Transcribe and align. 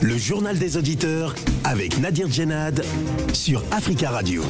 Le 0.00 0.16
journal 0.16 0.56
des 0.56 0.76
auditeurs 0.76 1.34
avec 1.64 1.98
Nadir 1.98 2.30
Djenad 2.30 2.84
sur 3.32 3.64
Africa 3.72 4.10
Radio. 4.10 4.44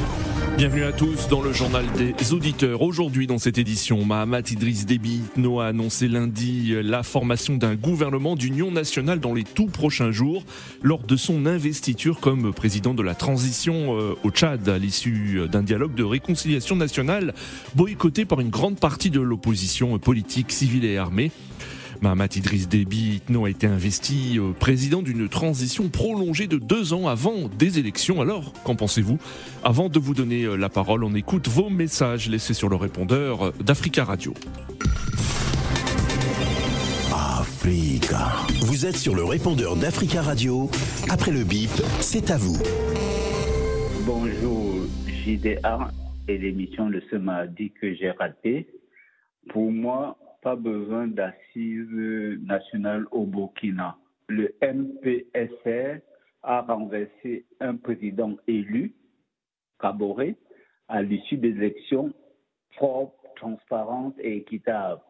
Bienvenue 0.58 0.84
à 0.84 0.92
tous 0.92 1.28
dans 1.28 1.40
le 1.40 1.54
journal 1.54 1.86
des 1.96 2.34
auditeurs. 2.34 2.82
Aujourd'hui 2.82 3.26
dans 3.26 3.38
cette 3.38 3.56
édition, 3.56 4.04
Mahamat 4.04 4.50
Idriss 4.50 4.84
Déby 4.84 5.22
a 5.58 5.64
annoncé 5.64 6.06
lundi 6.06 6.74
la 6.82 7.02
formation 7.02 7.56
d'un 7.56 7.76
gouvernement 7.76 8.36
d'union 8.36 8.70
nationale 8.70 9.20
dans 9.20 9.32
les 9.32 9.44
tout 9.44 9.68
prochains 9.68 10.10
jours 10.10 10.44
lors 10.82 11.02
de 11.02 11.16
son 11.16 11.46
investiture 11.46 12.20
comme 12.20 12.52
président 12.52 12.92
de 12.92 13.02
la 13.02 13.14
transition 13.14 13.98
euh, 13.98 14.16
au 14.22 14.30
Tchad 14.30 14.68
à 14.68 14.76
l'issue 14.76 15.48
d'un 15.50 15.62
dialogue 15.62 15.94
de 15.94 16.04
réconciliation 16.04 16.76
nationale 16.76 17.32
boycotté 17.74 18.26
par 18.26 18.40
une 18.40 18.50
grande 18.50 18.78
partie 18.78 19.08
de 19.08 19.20
l'opposition 19.20 19.98
politique, 19.98 20.52
civile 20.52 20.84
et 20.84 20.98
armée. 20.98 21.30
Mahamat 22.02 22.36
Idriss 22.36 22.68
Déby 22.68 23.22
a 23.34 23.48
été 23.48 23.66
investi 23.66 24.38
président 24.58 25.02
d'une 25.02 25.28
transition 25.28 25.88
prolongée 25.88 26.46
de 26.46 26.58
deux 26.58 26.92
ans 26.92 27.08
avant 27.08 27.48
des 27.58 27.78
élections. 27.78 28.20
Alors, 28.20 28.52
qu'en 28.64 28.74
pensez-vous? 28.74 29.18
Avant 29.64 29.88
de 29.88 29.98
vous 29.98 30.14
donner 30.14 30.44
euh, 30.44 30.56
la 30.56 30.68
parole, 30.68 31.04
on 31.04 31.14
écoute 31.14 31.48
vos 31.48 31.70
messages 31.70 32.28
laissés 32.28 32.54
sur 32.54 32.68
le 32.68 32.76
répondeur 32.76 33.46
euh, 33.46 33.52
d'Africa 33.60 34.04
Radio. 34.04 34.34
Africa. 37.12 38.32
Vous 38.62 38.86
êtes 38.86 38.96
sur 38.96 39.14
le 39.14 39.24
répondeur 39.24 39.76
d'Africa 39.76 40.22
Radio. 40.22 40.70
Après 41.10 41.30
le 41.30 41.44
bip, 41.44 41.70
c'est 42.00 42.30
à 42.30 42.36
vous. 42.36 42.58
Bonjour 44.04 44.74
JDA 45.24 45.90
et 46.28 46.38
l'émission 46.38 46.88
de 46.90 47.02
ce 47.10 47.16
mardi 47.16 47.72
que 47.80 47.94
j'ai 47.94 48.10
raté. 48.10 48.66
Pour 49.48 49.70
moi, 49.70 50.16
pas 50.46 50.54
besoin 50.54 51.08
d'assises 51.08 52.38
nationales 52.46 53.04
au 53.10 53.24
Burkina. 53.26 53.96
Le 54.28 54.54
MPSR 54.62 55.98
a 56.44 56.62
renversé 56.62 57.46
un 57.58 57.74
président 57.74 58.36
élu, 58.46 58.94
Kaboré, 59.80 60.36
à 60.86 61.02
l'issue 61.02 61.36
des 61.36 61.48
élections 61.48 62.12
propres, 62.76 63.24
transparentes 63.34 64.14
et 64.20 64.36
équitables, 64.36 65.00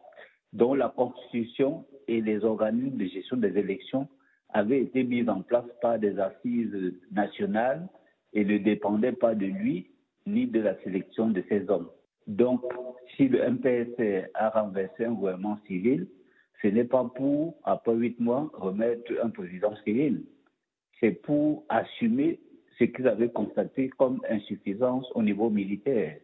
dont 0.53 0.73
la 0.73 0.89
Constitution 0.89 1.85
et 2.07 2.19
les 2.19 2.43
organismes 2.43 2.97
de 2.97 3.05
gestion 3.05 3.37
des 3.37 3.55
élections 3.59 4.07
avaient 4.49 4.81
été 4.81 5.03
mis 5.03 5.29
en 5.29 5.43
place 5.43 5.69
par 5.83 5.99
des 5.99 6.17
assises 6.17 6.95
nationales 7.11 7.87
et 8.33 8.43
ne 8.43 8.57
dépendaient 8.57 9.11
pas 9.11 9.35
de 9.35 9.45
lui 9.45 9.91
ni 10.25 10.47
de 10.47 10.61
la 10.61 10.81
sélection 10.81 11.29
de 11.29 11.43
ses 11.47 11.69
hommes. 11.69 11.89
Donc, 12.27 12.61
si 13.15 13.29
le 13.29 13.49
MPS 13.49 14.29
a 14.33 14.49
renversé 14.49 15.05
un 15.05 15.13
gouvernement 15.13 15.57
civil, 15.65 16.07
ce 16.61 16.67
n'est 16.67 16.83
pas 16.83 17.05
pour, 17.15 17.57
après 17.63 17.93
huit 17.93 18.19
mois, 18.19 18.49
remettre 18.53 19.11
un 19.23 19.29
président 19.29 19.75
civil. 19.83 20.23
C'est 20.99 21.11
pour 21.11 21.63
assumer 21.69 22.39
ce 22.77 22.85
qu'ils 22.85 23.07
avaient 23.07 23.31
constaté 23.31 23.89
comme 23.89 24.21
insuffisance 24.29 25.09
au 25.15 25.23
niveau 25.23 25.49
militaire. 25.49 26.17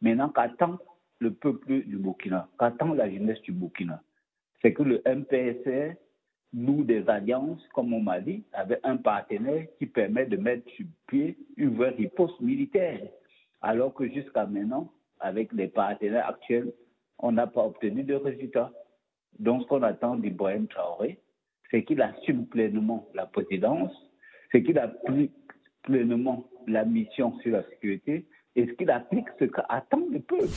Maintenant, 0.00 0.30
qu'attend 0.30 0.78
le 1.18 1.32
peuple 1.32 1.82
du 1.84 1.98
Burkina, 1.98 2.48
qu'attend 2.58 2.94
la 2.94 3.10
jeunesse 3.10 3.42
du 3.42 3.52
Burkina? 3.52 4.02
C'est 4.62 4.72
que 4.72 4.82
le 4.82 5.02
MPSR 5.06 5.94
nous 6.52 6.84
des 6.84 7.08
alliances, 7.08 7.62
comme 7.74 7.92
on 7.92 8.00
m'a 8.00 8.20
dit, 8.20 8.42
avec 8.52 8.80
un 8.82 8.96
partenaire 8.96 9.66
qui 9.78 9.86
permet 9.86 10.26
de 10.26 10.36
mettre 10.36 10.68
sur 10.70 10.86
pied 11.06 11.36
une 11.56 11.76
vraie 11.76 11.90
riposte 11.90 12.40
militaire. 12.40 13.00
Alors 13.62 13.94
que 13.94 14.08
jusqu'à 14.08 14.46
maintenant, 14.46 14.90
avec 15.20 15.52
les 15.52 15.68
partenaires 15.68 16.28
actuels, 16.28 16.72
on 17.18 17.32
n'a 17.32 17.46
pas 17.46 17.64
obtenu 17.64 18.02
de 18.02 18.14
résultats. 18.14 18.72
Donc, 19.38 19.62
ce 19.62 19.68
qu'on 19.68 19.82
attend 19.82 20.16
d'Ibrahim 20.16 20.66
Traoré, 20.66 21.20
c'est 21.70 21.84
qu'il 21.84 22.02
assume 22.02 22.46
pleinement 22.46 23.08
la 23.14 23.26
présidence, 23.26 23.92
c'est 24.50 24.62
qu'il 24.62 24.78
applique 24.78 25.32
pleinement 25.82 26.44
la 26.66 26.84
mission 26.84 27.38
sur 27.40 27.52
la 27.52 27.62
sécurité 27.70 28.26
et 28.56 28.74
qu'il 28.74 28.90
applique 28.90 29.28
ce 29.38 29.44
qu'attend 29.44 30.02
le 30.10 30.20
peuple. 30.20 30.48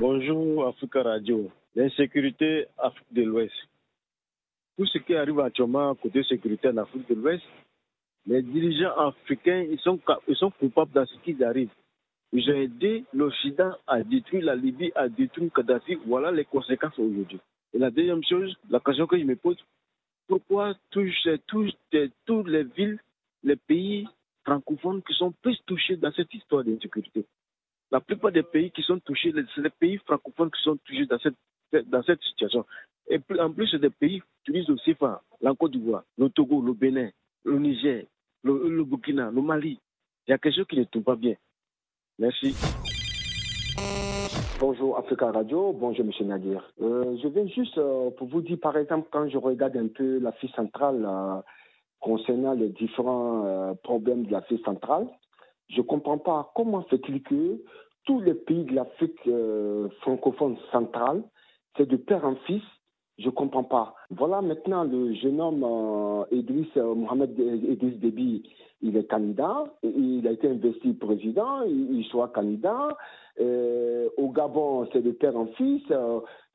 Bonjour 0.00 0.66
Africa 0.66 1.02
Radio. 1.02 1.50
L'insécurité 1.74 2.66
Afrique 2.78 3.12
de 3.12 3.22
l'Ouest. 3.22 3.54
Tout 4.76 4.86
ce 4.86 4.98
qui 4.98 5.14
arrive 5.14 5.38
actuellement 5.40 5.94
côté 5.94 6.22
sécurité 6.24 6.68
en 6.68 6.78
Afrique 6.78 7.08
de 7.08 7.14
l'Ouest, 7.14 7.44
les 8.26 8.42
dirigeants 8.42 8.96
africains, 8.96 9.66
ils 9.70 9.78
sont, 9.80 9.98
ils 10.28 10.36
sont 10.36 10.50
coupables 10.50 10.92
de 10.92 11.04
ce 11.04 11.18
qui 11.18 11.42
arrive. 11.44 11.70
Ont 12.34 12.38
aidé 12.38 13.04
l'Occident 13.12 13.76
à 13.86 14.02
détruire 14.02 14.46
la 14.46 14.56
Libye, 14.56 14.90
à 14.94 15.08
détruire 15.08 15.52
Kadhafi. 15.52 15.96
Voilà 16.06 16.32
les 16.32 16.46
conséquences 16.46 16.98
aujourd'hui. 16.98 17.38
Et 17.74 17.78
la 17.78 17.90
deuxième 17.90 18.24
chose, 18.24 18.56
la 18.70 18.80
question 18.80 19.06
que 19.06 19.18
je 19.18 19.24
me 19.24 19.36
pose, 19.36 19.58
pourquoi 20.26 20.74
toutes 20.90 22.48
les 22.48 22.64
villes, 22.64 22.98
les 23.42 23.56
pays 23.56 24.08
francophones 24.44 25.02
qui 25.02 25.12
sont 25.14 25.32
plus 25.42 25.58
touchés 25.66 25.96
dans 25.96 26.10
cette 26.12 26.32
histoire 26.32 26.64
d'insécurité? 26.64 27.26
La 27.90 28.00
plupart 28.00 28.32
des 28.32 28.42
pays 28.42 28.70
qui 28.70 28.82
sont 28.82 28.98
touchés, 29.00 29.34
c'est 29.54 29.60
les 29.60 29.68
pays 29.70 29.98
francophones 29.98 30.50
qui 30.50 30.62
sont 30.62 30.78
touchés 30.86 31.04
dans 31.04 31.18
cette, 31.18 31.36
dans 31.90 32.02
cette 32.02 32.22
situation. 32.22 32.64
Et 33.10 33.20
en 33.38 33.52
plus, 33.52 33.68
c'est 33.68 33.78
des 33.78 33.90
pays 33.90 34.22
utilisent 34.46 34.70
aussi 34.70 34.96
la 35.42 35.54
Côte 35.54 35.72
d'Ivoire, 35.72 36.04
le 36.16 36.30
Togo, 36.30 36.62
le 36.62 36.72
Bénin, 36.72 37.10
le 37.44 37.58
Niger, 37.58 38.06
le, 38.42 38.68
le 38.70 38.84
Burkina, 38.84 39.30
le 39.30 39.42
Mali. 39.42 39.78
Il 40.26 40.30
y 40.30 40.34
a 40.34 40.38
quelque 40.38 40.56
chose 40.56 40.66
qui 40.66 40.78
ne 40.78 40.84
tourne 40.84 41.04
pas 41.04 41.16
bien. 41.16 41.34
Merci. 42.18 42.54
Bonjour 44.60 44.96
Africa 44.98 45.30
Radio, 45.30 45.72
bonjour 45.72 46.04
Monsieur 46.04 46.24
Nadir. 46.24 46.72
Euh, 46.80 47.16
je 47.22 47.28
viens 47.28 47.46
juste 47.48 47.78
euh, 47.78 48.10
pour 48.10 48.28
vous 48.28 48.42
dire, 48.42 48.58
par 48.60 48.76
exemple, 48.76 49.08
quand 49.10 49.28
je 49.28 49.38
regarde 49.38 49.76
un 49.76 49.88
peu 49.88 50.18
l'Afrique 50.18 50.54
centrale 50.54 51.04
euh, 51.04 51.40
concernant 52.00 52.52
les 52.52 52.68
différents 52.68 53.74
problèmes 53.82 54.24
de 54.26 54.32
l'Afrique 54.32 54.64
centrale, 54.64 55.08
je 55.68 55.78
ne 55.78 55.82
comprends 55.82 56.18
pas 56.18 56.52
comment 56.54 56.82
fait-il 56.82 57.22
que 57.22 57.62
tous 58.04 58.20
les 58.20 58.34
pays 58.34 58.64
de 58.64 58.74
l'Afrique 58.74 59.28
francophone 60.00 60.56
centrale, 60.70 61.22
c'est 61.76 61.88
de 61.88 61.96
père 61.96 62.24
en 62.24 62.36
fils, 62.46 62.62
je 63.18 63.26
ne 63.26 63.30
comprends 63.30 63.64
pas. 63.64 63.94
Voilà 64.10 64.40
maintenant 64.40 64.84
le 64.84 65.14
jeune 65.14 65.40
homme 65.40 66.26
Idriss 66.30 66.74
Mohamed 66.76 67.38
Idriss 67.38 67.98
Déby, 67.98 68.42
il 68.82 68.96
est 68.96 69.08
candidat, 69.08 69.64
il 69.82 70.26
a 70.26 70.32
été 70.32 70.48
investi 70.48 70.92
président, 70.94 71.62
il, 71.62 72.04
soit 72.10 72.28
candidat. 72.28 72.88
Euh, 73.40 74.08
au 74.16 74.28
Gabon, 74.30 74.88
c'est 74.92 75.02
de 75.02 75.12
père 75.12 75.36
en 75.36 75.46
fils. 75.46 75.84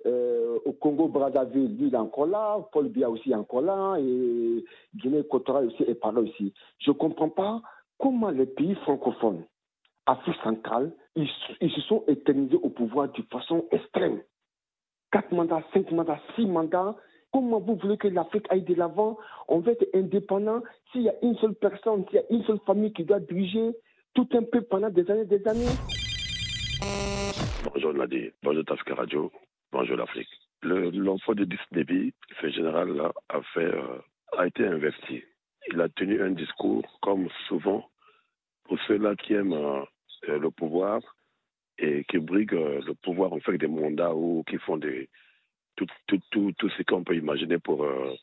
Euh, 0.06 0.60
au 0.66 0.74
Congo-Brazzaville, 0.74 1.76
lui, 1.78 1.88
il 1.88 1.94
est 1.94 1.98
encore 1.98 2.28
là. 2.28 2.60
Paul 2.72 2.90
Biya 2.90 3.10
aussi 3.10 3.32
est 3.32 3.36
encore 3.36 3.62
là. 3.62 3.96
Et 4.00 4.64
Guinée-Équatoriale 4.96 5.68
aussi 5.68 5.84
est 5.84 5.96
par 5.96 6.12
là 6.12 6.22
aussi. 6.22 6.54
Je 6.80 6.92
ne 6.92 6.96
comprends 6.96 7.30
pas 7.30 7.62
comment 7.98 8.30
les 8.30 8.46
pays 8.46 8.76
francophones, 8.76 9.44
Afrique 10.06 10.36
centrale, 10.44 10.92
ils, 11.16 11.30
ils 11.62 11.72
se 11.72 11.82
sont 11.82 12.04
éternisés 12.08 12.60
au 12.62 12.70
pouvoir 12.70 13.12
de 13.12 13.22
façon 13.32 13.66
extrême. 13.72 14.22
Quatre 15.12 15.32
mandats, 15.32 15.64
cinq 15.74 15.92
mandats, 15.92 16.20
six 16.36 16.46
mandats, 16.46 16.96
Comment 17.34 17.60
vous 17.60 17.76
voulez 17.76 17.98
que 17.98 18.08
l'Afrique 18.08 18.48
aille 18.50 18.64
de 18.64 18.74
l'avant? 18.74 19.18
On 19.48 19.60
veut 19.60 19.74
être 19.74 19.88
indépendant. 19.94 20.64
S'il 20.92 21.04
y 21.04 21.10
a 21.10 21.14
une 21.22 21.36
seule 21.36 21.56
personne, 21.56 22.06
s'il 22.06 22.16
y 22.16 22.20
a 22.20 22.24
une 22.30 22.44
seule 22.46 22.60
famille 22.66 22.94
qui 22.94 23.04
doit 23.04 23.20
diriger 23.20 23.76
tout 24.14 24.28
un 24.34 24.44
peu 24.44 24.62
pendant 24.62 24.90
des 24.90 25.10
années 25.12 25.26
des 25.26 25.46
années. 25.48 25.68
Bonjour 27.64 27.94
Nadi, 27.94 28.32
bonjour 28.42 28.64
Tafka 28.66 28.96
Radio, 28.96 29.32
bonjour 29.72 29.98
l'Afrique. 29.98 30.30
L'enfant 30.64 31.34
de 31.34 31.48
Déby, 31.72 32.14
ce 32.42 32.50
général-là, 32.50 33.12
a, 33.30 33.42
fait, 33.54 33.66
euh, 33.66 34.02
a 34.38 34.48
été 34.48 34.66
investi. 34.66 35.24
Il 35.72 35.80
a 35.82 35.90
tenu 35.90 36.24
un 36.24 36.32
discours, 36.32 36.98
comme 37.02 37.28
souvent, 37.48 37.88
pour 38.64 38.80
ceux-là 38.88 39.16
qui 39.16 39.34
aiment 39.34 39.54
euh, 39.54 40.40
le 40.40 40.50
pouvoir 40.50 41.02
et 41.80 42.04
qui 42.06 42.18
briguent 42.18 42.56
euh, 42.56 42.82
le 42.86 42.94
pouvoir 42.96 43.34
en 43.34 43.40
fait 43.40 43.58
des 43.58 43.68
mandats 43.68 44.14
ou 44.14 44.44
qui 44.48 44.58
font 44.58 44.80
tout, 45.78 46.70
ce 46.70 46.84
qu'on 46.84 47.04
peut 47.04 47.16
imaginer 47.16 47.60
pour 47.60 47.84
euh, 47.84 48.14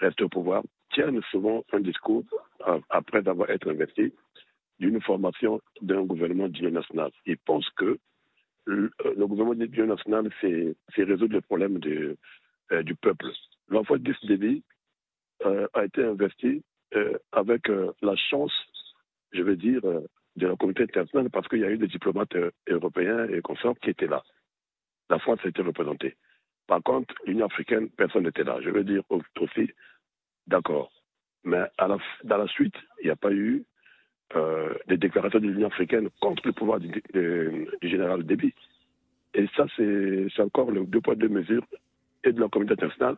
rester 0.00 0.24
au 0.24 0.28
pouvoir, 0.28 0.62
tiennent 0.92 1.22
souvent 1.30 1.64
un 1.72 1.80
discours 1.80 2.24
euh, 2.66 2.80
après 2.90 3.26
avoir 3.28 3.50
été 3.50 3.68
investi 3.70 4.12
d'une 4.78 5.00
formation 5.00 5.60
d'un 5.80 6.02
gouvernement 6.02 6.48
d'union 6.48 6.70
nationale. 6.70 7.10
Ils 7.24 7.38
pensent 7.38 7.70
que 7.76 7.98
le, 8.66 8.90
euh, 9.04 9.26
gouvernement 9.26 9.54
d'union 9.54 9.86
nationale, 9.86 10.30
c'est 10.40 11.02
résoudre 11.02 11.34
les 11.34 11.40
problèmes 11.40 11.78
de, 11.78 12.16
du 12.82 12.94
peuple. 12.96 13.26
L'enfant 13.68 13.96
Déby 13.96 14.62
a 15.44 15.84
été 15.84 16.02
investi 16.02 16.62
avec 17.32 17.68
la 18.02 18.16
chance, 18.16 18.52
je 19.32 19.42
veux 19.42 19.56
dire, 19.56 19.82
de 20.36 20.46
la 20.46 20.56
communauté 20.56 20.84
internationale 20.84 21.30
parce 21.30 21.48
qu'il 21.48 21.60
y 21.60 21.64
a 21.64 21.70
eu 21.70 21.78
des 21.78 21.86
diplomates 21.86 22.36
européens 22.68 23.26
et 23.28 23.40
consorts 23.40 23.78
qui 23.80 23.90
étaient 23.90 24.06
là. 24.06 24.22
La 25.08 25.18
France 25.18 25.38
a 25.44 25.48
été 25.48 25.62
représentée. 25.62 26.16
Par 26.66 26.82
contre, 26.82 27.14
l'Union 27.26 27.46
africaine, 27.46 27.88
personne 27.90 28.24
n'était 28.24 28.44
là. 28.44 28.58
Je 28.60 28.70
veux 28.70 28.84
dire 28.84 29.02
aussi, 29.10 29.70
d'accord. 30.46 30.90
Mais 31.44 31.62
dans 31.78 32.38
la 32.38 32.48
suite, 32.48 32.74
il 33.00 33.06
n'y 33.06 33.10
a 33.10 33.16
pas 33.16 33.32
eu 33.32 33.64
euh, 34.34 34.74
des 34.88 34.96
déclarations 34.96 35.38
de 35.38 35.46
l'Union 35.46 35.68
africaine 35.68 36.08
contre 36.20 36.44
le 36.44 36.52
pouvoir 36.52 36.80
du, 36.80 36.90
général 37.82 38.24
Déby. 38.24 38.52
Et 39.34 39.46
ça, 39.56 39.66
c'est 39.76 40.40
encore 40.40 40.72
le 40.72 40.84
deux 40.84 41.00
poids, 41.00 41.14
deux 41.14 41.28
mesures 41.28 41.64
et 42.24 42.32
de 42.32 42.40
la 42.40 42.48
communauté 42.48 42.72
internationale 42.72 43.16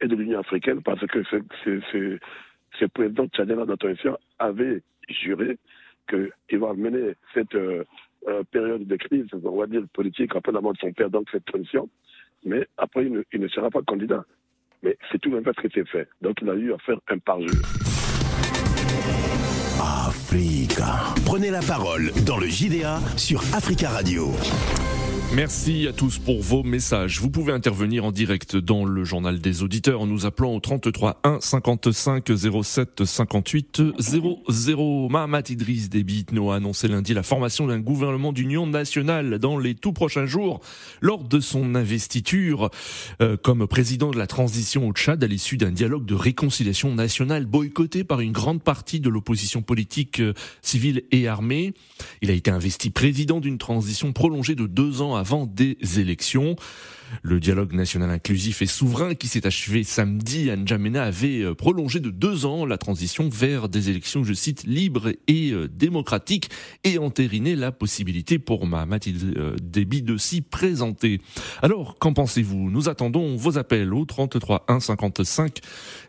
et 0.00 0.08
de 0.08 0.16
l'Union 0.16 0.40
africaine 0.40 0.82
parce 0.82 1.06
que 1.06 1.22
ce, 1.24 2.86
président 2.86 3.26
tchadien 3.28 3.64
d'intervention 3.66 4.16
avait 4.38 4.82
juré 5.10 5.58
qu'il 6.08 6.58
va 6.58 6.74
mener 6.74 7.14
cette 7.34 7.54
euh, 7.54 7.84
euh, 8.28 8.42
période 8.50 8.86
de 8.86 8.96
crise, 8.96 9.26
on 9.32 9.56
va 9.56 9.66
dire 9.66 9.82
politique, 9.92 10.34
après 10.34 10.52
la 10.52 10.60
mort 10.60 10.72
de 10.72 10.78
son 10.78 10.92
père, 10.92 11.10
donc 11.10 11.28
cette 11.30 11.44
transition. 11.44 11.88
Mais 12.44 12.66
après, 12.76 13.06
il 13.06 13.40
ne, 13.40 13.48
sera 13.48 13.70
pas 13.70 13.82
candidat. 13.82 14.24
Mais 14.82 14.96
c'est 15.10 15.18
tout 15.18 15.30
l'inverse 15.30 15.56
qui 15.60 15.68
s'est 15.70 15.84
fait. 15.84 16.08
Donc 16.20 16.38
il 16.42 16.50
a 16.50 16.54
eu 16.54 16.72
à 16.72 16.78
faire 16.78 16.98
un 17.08 17.18
parjure. 17.18 17.62
Africa. 19.80 21.14
Prenez 21.24 21.50
la 21.50 21.60
parole 21.60 22.10
dans 22.26 22.38
le 22.38 22.46
JDA 22.46 22.98
sur 23.16 23.40
Africa 23.54 23.88
Radio. 23.90 24.30
Merci 25.34 25.88
à 25.88 25.92
tous 25.92 26.18
pour 26.18 26.40
vos 26.40 26.62
messages. 26.62 27.20
Vous 27.20 27.30
pouvez 27.30 27.52
intervenir 27.52 28.04
en 28.04 28.12
direct 28.12 28.56
dans 28.56 28.84
le 28.84 29.04
journal 29.04 29.40
des 29.40 29.64
auditeurs 29.64 30.00
en 30.00 30.06
nous 30.06 30.24
appelant 30.24 30.54
au 30.54 30.60
33 30.60 31.20
1 31.24 31.40
55 31.40 32.30
07 32.62 33.04
58 33.04 33.82
00. 33.98 35.08
Mahamat 35.08 35.42
Idriss 35.50 35.90
Déby 35.90 36.24
a 36.32 36.54
annoncé 36.54 36.86
lundi 36.86 37.12
la 37.12 37.24
formation 37.24 37.66
d'un 37.66 37.80
gouvernement 37.80 38.32
d'union 38.32 38.68
nationale 38.68 39.38
dans 39.40 39.58
les 39.58 39.74
tout 39.74 39.92
prochains 39.92 40.26
jours 40.26 40.60
lors 41.00 41.24
de 41.24 41.40
son 41.40 41.74
investiture 41.74 42.70
euh, 43.20 43.36
comme 43.36 43.66
président 43.66 44.12
de 44.12 44.18
la 44.18 44.28
transition 44.28 44.88
au 44.88 44.92
Tchad 44.92 45.22
à 45.22 45.26
l'issue 45.26 45.56
d'un 45.56 45.72
dialogue 45.72 46.06
de 46.06 46.14
réconciliation 46.14 46.94
nationale 46.94 47.46
boycotté 47.46 48.04
par 48.04 48.20
une 48.20 48.32
grande 48.32 48.62
partie 48.62 49.00
de 49.00 49.10
l'opposition 49.10 49.60
politique 49.60 50.20
euh, 50.20 50.34
civile 50.62 51.02
et 51.10 51.26
armée. 51.26 51.74
Il 52.22 52.30
a 52.30 52.34
été 52.34 52.50
investi 52.52 52.90
président 52.90 53.40
d'une 53.40 53.58
transition 53.58 54.12
prolongée 54.12 54.54
de 54.54 54.66
deux 54.66 55.02
ans 55.02 55.15
avant 55.16 55.46
des 55.46 55.76
élections. 55.98 56.56
Le 57.22 57.40
dialogue 57.40 57.72
national 57.72 58.10
inclusif 58.10 58.62
et 58.62 58.66
souverain 58.66 59.14
qui 59.14 59.28
s'est 59.28 59.46
achevé 59.46 59.84
samedi 59.84 60.50
à 60.50 60.56
N'Djamena 60.56 61.04
avait 61.04 61.42
euh, 61.42 61.54
prolongé 61.54 62.00
de 62.00 62.10
deux 62.10 62.46
ans 62.46 62.66
la 62.66 62.78
transition 62.78 63.28
vers 63.28 63.68
des 63.68 63.90
élections, 63.90 64.24
je 64.24 64.32
cite, 64.32 64.64
libres 64.64 65.10
et 65.26 65.50
euh, 65.52 65.68
démocratiques 65.68 66.50
et 66.84 66.98
entériné 66.98 67.56
la 67.56 67.72
possibilité 67.72 68.38
pour 68.38 68.66
Mahamat 68.66 68.98
euh, 69.08 69.56
Déby 69.62 70.02
de 70.02 70.16
s'y 70.16 70.40
présenter. 70.40 71.20
Alors, 71.62 71.98
qu'en 71.98 72.12
pensez-vous? 72.12 72.70
Nous 72.70 72.88
attendons 72.88 73.36
vos 73.36 73.58
appels 73.58 73.92
au 73.92 74.04
33 74.04 74.64
1 74.68 74.80
55 74.80 75.60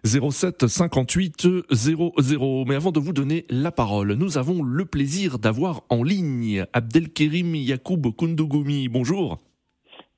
07 0.03 0.67
58 0.67 1.47
00. 1.71 2.65
Mais 2.67 2.75
avant 2.75 2.91
de 2.91 2.99
vous 2.99 3.13
donner 3.13 3.45
la 3.49 3.71
parole, 3.71 4.13
nous 4.13 4.37
avons 4.37 4.63
le 4.63 4.85
plaisir 4.85 5.39
d'avoir 5.39 5.83
en 5.89 6.03
ligne 6.03 6.65
Abdelkerim 6.73 7.55
Yacoub 7.55 8.13
Kundugumi. 8.17 8.87
Bonjour. 8.89 9.37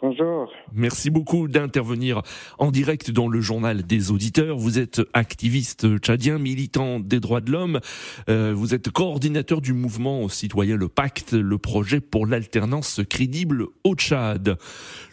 Bonjour. 0.01 0.49
Merci 0.73 1.09
beaucoup 1.09 1.49
d'intervenir 1.49 2.21
en 2.57 2.71
direct 2.71 3.11
dans 3.11 3.27
le 3.27 3.41
journal 3.41 3.83
des 3.83 4.11
auditeurs. 4.11 4.57
Vous 4.57 4.79
êtes 4.79 5.01
activiste 5.13 5.97
tchadien, 5.97 6.37
militant 6.37 7.01
des 7.01 7.19
droits 7.19 7.41
de 7.41 7.51
l'homme. 7.51 7.81
Euh, 8.29 8.53
vous 8.55 8.73
êtes 8.73 8.91
coordinateur 8.91 9.59
du 9.59 9.73
mouvement 9.73 10.29
citoyen 10.29 10.77
Le 10.77 10.87
Pacte, 10.87 11.33
le 11.33 11.57
projet 11.57 11.99
pour 11.99 12.25
l'alternance 12.25 13.01
crédible 13.09 13.65
au 13.83 13.95
Tchad. 13.95 14.57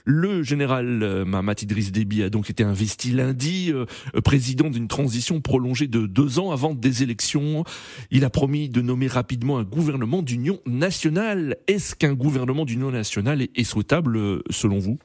Le 0.08 0.44
général 0.44 1.02
euh, 1.02 1.24
Mahamat 1.24 1.62
Idriss 1.62 1.90
Déby 1.90 2.22
a 2.22 2.30
donc 2.30 2.48
été 2.48 2.62
investi 2.62 3.10
lundi 3.10 3.72
euh, 3.72 3.86
président 4.24 4.70
d'une 4.70 4.86
transition 4.86 5.40
prolongée 5.40 5.88
de 5.88 6.06
deux 6.06 6.38
ans 6.38 6.52
avant 6.52 6.74
des 6.74 7.02
élections. 7.02 7.64
Il 8.12 8.24
a 8.24 8.30
promis 8.30 8.68
de 8.68 8.80
nommer 8.80 9.08
rapidement 9.08 9.58
un 9.58 9.64
gouvernement 9.64 10.22
d'union 10.22 10.60
nationale. 10.64 11.56
Est-ce 11.66 11.96
qu'un 11.96 12.14
gouvernement 12.14 12.64
d'union 12.64 12.92
nationale 12.92 13.42
est, 13.42 13.64
souhaitable 13.64 14.16
euh, 14.16 14.42
selon 14.48 14.78
vous? 14.78 14.96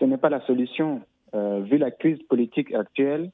Ce 0.00 0.06
n'est 0.06 0.16
pas 0.16 0.30
la 0.30 0.40
solution. 0.46 1.02
vu 1.34 1.76
la 1.76 1.90
crise 1.90 2.22
politique 2.30 2.72
actuelle, 2.72 3.30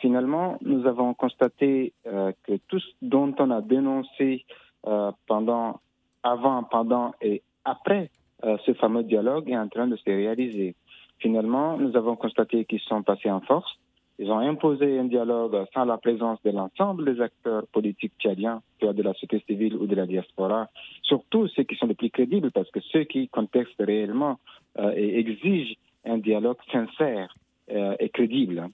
finalement, 0.00 0.58
nous 0.62 0.86
avons 0.86 1.14
constaté 1.14 1.92
que 2.04 2.56
tout 2.68 2.80
ce 2.80 2.86
dont 3.02 3.32
on 3.38 3.50
a 3.50 3.60
dénoncé 3.60 4.44
pendant, 5.26 5.80
avant, 6.24 6.64
pendant 6.64 7.14
et 7.20 7.42
après 7.64 8.02
euh, 8.02 8.23
ce 8.64 8.74
fameux 8.74 9.02
dialogue 9.02 9.50
est 9.50 9.56
en 9.56 9.68
train 9.68 9.86
de 9.86 9.96
se 9.96 10.04
réaliser. 10.04 10.74
Finalement, 11.18 11.76
nous 11.78 11.96
avons 11.96 12.16
constaté 12.16 12.64
qu'ils 12.64 12.80
sont 12.80 13.02
passés 13.02 13.30
en 13.30 13.40
force. 13.40 13.78
Ils 14.18 14.30
ont 14.30 14.38
imposé 14.38 14.98
un 14.98 15.04
dialogue 15.04 15.56
sans 15.74 15.84
la 15.84 15.98
présence 15.98 16.40
de 16.44 16.50
l'ensemble 16.50 17.04
des 17.04 17.20
acteurs 17.20 17.66
politiques 17.72 18.12
tchadiens, 18.18 18.62
soit 18.78 18.92
de 18.92 19.02
la 19.02 19.12
société 19.14 19.42
civile 19.46 19.74
ou 19.74 19.86
de 19.86 19.94
la 19.96 20.06
diaspora, 20.06 20.68
surtout 21.02 21.48
ceux 21.48 21.64
qui 21.64 21.74
sont 21.74 21.86
les 21.86 21.94
plus 21.94 22.10
crédibles, 22.10 22.52
parce 22.52 22.70
que 22.70 22.80
ceux 22.80 23.04
qui 23.04 23.28
contestent 23.28 23.70
réellement 23.80 24.38
euh, 24.78 24.92
et 24.96 25.18
exigent 25.18 25.74
un 26.04 26.18
dialogue 26.18 26.58
sincère 26.70 27.34
euh, 27.70 27.96
et 27.98 28.08
crédible. 28.08 28.68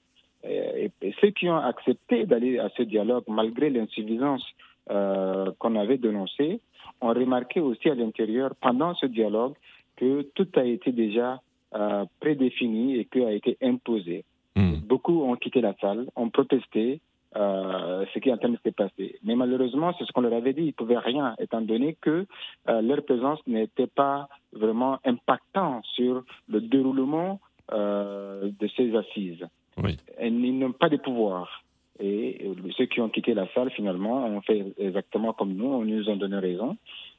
Et, 0.44 0.90
ceux 1.20 1.30
qui 1.30 1.48
ont 1.48 1.58
accepté 1.58 2.26
d'aller 2.26 2.58
à 2.58 2.70
ce 2.76 2.82
dialogue 2.82 3.24
malgré 3.28 3.70
l'insuffisance 3.70 4.44
qu'on 4.88 5.76
avait 5.76 5.98
dénoncée, 5.98 6.60
ont 7.00 7.08
remarqué 7.08 7.60
aussi 7.60 7.88
à 7.88 7.94
l'intérieur, 7.94 8.54
pendant 8.60 8.94
ce 8.94 9.06
dialogue, 9.06 9.54
que 10.00 10.22
tout 10.34 10.48
a 10.56 10.64
été 10.64 10.92
déjà 10.92 11.40
euh, 11.74 12.04
prédéfini 12.20 12.96
et 12.96 13.04
que 13.04 13.20
a 13.20 13.32
été 13.32 13.58
imposé. 13.62 14.24
Hmm. 14.56 14.76
Beaucoup 14.86 15.22
ont 15.22 15.36
quitté 15.36 15.60
la 15.60 15.74
salle, 15.80 16.06
ont 16.16 16.30
protesté, 16.30 17.00
euh, 17.36 18.04
ce 18.12 18.18
qui 18.18 18.30
est 18.30 18.32
en 18.32 18.38
train 18.38 18.48
de 18.48 18.58
se 18.64 18.70
passer. 18.70 19.18
Mais 19.22 19.36
malheureusement, 19.36 19.94
c'est 19.98 20.04
ce 20.04 20.12
qu'on 20.12 20.22
leur 20.22 20.32
avait 20.32 20.54
dit, 20.54 20.62
ils 20.62 20.66
ne 20.68 20.72
pouvaient 20.72 20.98
rien, 20.98 21.36
étant 21.38 21.60
donné 21.60 21.96
que 22.00 22.26
euh, 22.68 22.80
leur 22.80 23.04
présence 23.04 23.38
n'était 23.46 23.86
pas 23.86 24.28
vraiment 24.52 24.98
impactant 25.04 25.82
sur 25.94 26.24
le 26.48 26.60
déroulement 26.60 27.40
de 27.72 28.68
ces 28.76 28.96
assises. 28.96 29.46
Oui. 29.80 29.96
ils 30.20 30.58
n'ont 30.58 30.72
pas 30.72 30.88
de 30.88 30.96
pouvoir. 30.96 31.62
Et 32.00 32.50
ceux 32.76 32.86
qui 32.86 33.00
ont 33.00 33.08
quitté 33.08 33.32
la 33.32 33.46
salle, 33.54 33.70
finalement, 33.70 34.26
ont 34.26 34.40
fait 34.40 34.72
exactement 34.76 35.32
comme 35.34 35.52
nous, 35.52 35.66
on 35.66 35.84
nous 35.84 36.08
ont 36.08 36.16
donné 36.16 36.38
raison. 36.38 36.76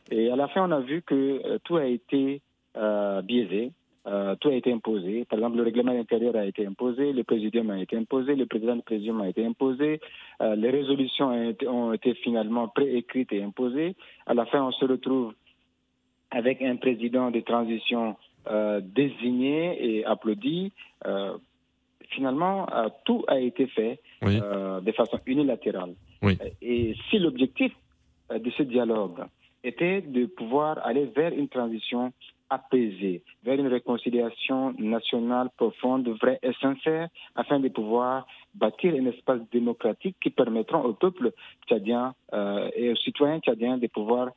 Et 0.10 0.30
à 0.30 0.36
la 0.36 0.50
fin, 0.50 0.68
on 0.68 0.72
a 0.72 0.82
vu 0.82 1.04
que 1.04 1.58
tout 1.60 1.78
a 1.78 1.86
été 1.86 2.42
euh, 2.78 3.22
biaisé, 3.22 3.72
euh, 4.08 4.36
tout 4.40 4.50
a 4.50 4.54
été 4.54 4.72
imposé. 4.72 5.26
Par 5.26 5.40
exemple, 5.40 5.58
le 5.58 5.64
règlement 5.64 5.92
intérieur 5.92 6.36
a 6.36 6.46
été 6.46 6.66
imposé, 6.66 7.14
le 7.14 7.24
présidium 7.24 7.70
a 7.70 7.80
été 7.80 7.98
imposé, 7.98 8.36
le 8.36 8.46
président 8.46 8.76
du 8.76 8.82
présidium 8.82 9.22
a 9.22 9.30
été 9.30 9.46
imposé, 9.46 10.00
les 10.40 10.70
résolutions 10.72 11.28
ont 11.28 11.50
été, 11.50 11.68
ont 11.68 11.94
été 11.94 12.16
finalement 12.16 12.68
préécrites 12.68 13.32
et 13.32 13.44
imposées. 13.44 13.96
À 14.26 14.34
la 14.34 14.46
fin, 14.46 14.64
on 14.64 14.72
se 14.72 14.86
retrouve 14.86 15.34
avec 16.32 16.62
un 16.62 16.78
président 16.78 17.30
de 17.30 17.42
transition 17.42 18.16
désigné 18.96 19.98
et 19.98 20.06
applaudi 20.06 20.72
finalement, 22.12 22.68
euh, 22.74 22.90
tout 23.06 23.24
a 23.28 23.40
été 23.40 23.68
fait 23.68 24.00
euh, 24.24 24.80
de 24.82 24.92
façon 24.92 25.20
unilatérale. 25.26 25.94
Et 26.62 26.96
si 27.10 27.20
l'objectif 27.20 27.72
euh, 28.32 28.40
de 28.40 28.50
ce 28.52 28.64
dialogue 28.64 29.24
était 29.64 30.02
de 30.02 30.26
pouvoir 30.26 30.80
aller 30.86 31.06
vers 31.16 31.34
une 31.34 31.48
transition 31.48 32.14
apaisée, 32.52 33.24
vers 33.44 33.58
une 33.58 33.68
réconciliation 33.68 34.74
nationale 34.78 35.50
profonde, 35.58 36.08
vraie 36.22 36.40
et 36.44 36.54
sincère, 36.62 37.08
afin 37.34 37.60
de 37.60 37.70
pouvoir 37.70 38.28
bâtir 38.54 38.94
un 38.94 39.06
espace 39.08 39.40
démocratique 39.52 40.18
qui 40.22 40.30
permettra 40.30 40.86
au 40.86 40.94
peuple 40.94 41.32
tchadien 41.68 42.14
et 42.76 42.92
aux 42.92 42.96
citoyens 42.98 43.40
tchadiens 43.40 43.78
de 43.78 43.88
pouvoir 43.88 44.30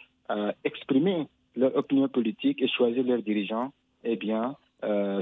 exprimer 0.62 1.26
leur 1.56 1.76
opinion 1.76 2.08
politique 2.08 2.62
et 2.62 2.68
choisir 2.68 3.04
leurs 3.04 3.22
dirigeants, 3.22 3.72
eh 4.04 4.16
bien, 4.16 4.56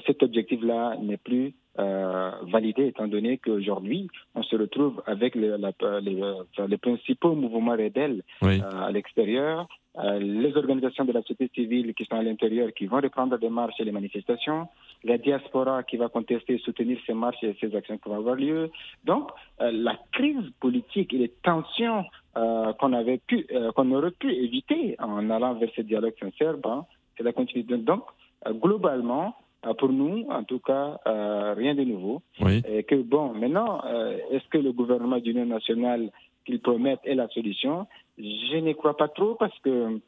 cet 0.06 0.22
objectif-là 0.22 0.96
n'est 1.00 1.16
plus 1.16 1.54
euh, 1.78 2.30
validé, 2.52 2.88
étant 2.88 3.08
donné 3.08 3.38
qu'aujourd'hui, 3.38 4.08
on 4.34 4.42
se 4.42 4.56
retrouve 4.56 5.02
avec 5.06 5.34
les, 5.34 5.56
les, 6.02 6.76
principaux 6.76 7.34
mouvements 7.34 7.72
rebelles 7.72 8.22
euh, 8.42 8.58
à 8.70 8.90
l'extérieur, 8.92 9.66
euh, 9.98 10.18
les 10.18 10.54
organisations 10.54 11.06
de 11.06 11.12
la 11.12 11.22
société 11.22 11.50
civile 11.54 11.94
qui 11.94 12.04
sont 12.04 12.16
à 12.16 12.22
l'intérieur, 12.22 12.74
qui 12.74 12.84
vont 12.84 13.00
reprendre 13.00 13.38
des 13.38 13.48
marches 13.48 13.80
et 13.80 13.84
les 13.84 13.92
manifestations, 13.92 14.68
la 15.02 15.16
diaspora 15.16 15.82
qui 15.82 15.96
va 15.96 16.10
contester 16.10 16.56
et 16.56 16.58
soutenir 16.58 16.98
ces 17.06 17.14
marches 17.14 17.42
et 17.42 17.56
ces 17.58 17.74
actions 17.74 17.96
qui 17.96 18.06
vont 18.06 18.16
avoir 18.16 18.34
lieu. 18.34 18.70
Donc, 19.04 19.30
la 19.58 19.96
crise 20.12 20.50
politique 20.60 21.14
et 21.14 21.18
les 21.18 21.32
tensions 21.42 22.04
qu'on 22.34 22.92
avait 22.92 23.20
pu, 23.26 23.46
qu'on 23.74 23.90
aurait 23.92 24.10
pu 24.10 24.30
éviter 24.30 24.96
en 24.98 25.30
allant 25.30 25.54
vers 25.54 25.70
ce 25.74 25.80
dialogue 25.80 26.14
sincère, 26.20 26.58
ben, 26.58 26.84
c'est 27.16 27.24
la 27.24 27.32
continuité. 27.32 27.78
Donc, 27.78 28.04
globalement, 28.46 29.28
euh, 29.28 29.41
pour 29.78 29.90
nous, 29.90 30.26
en 30.28 30.44
tout 30.44 30.58
cas, 30.58 30.98
euh, 31.06 31.54
rien 31.56 31.74
de 31.74 31.84
nouveau. 31.84 32.22
Et 32.68 32.82
que 32.82 32.96
bon, 32.96 33.32
maintenant, 33.34 33.80
euh, 33.84 34.18
est-ce 34.30 34.48
que 34.48 34.58
le 34.58 34.72
gouvernement 34.72 35.18
d'union 35.18 35.46
nationale 35.46 36.10
qu'il 36.44 36.60
promette 36.60 37.00
est 37.04 37.14
la 37.14 37.28
solution? 37.28 37.86
Je 38.18 38.56
n'y 38.58 38.74
crois 38.74 38.96
pas 38.96 39.08
trop 39.08 39.36
parce 39.36 39.56
que 39.60 39.70
euh, 39.70 39.98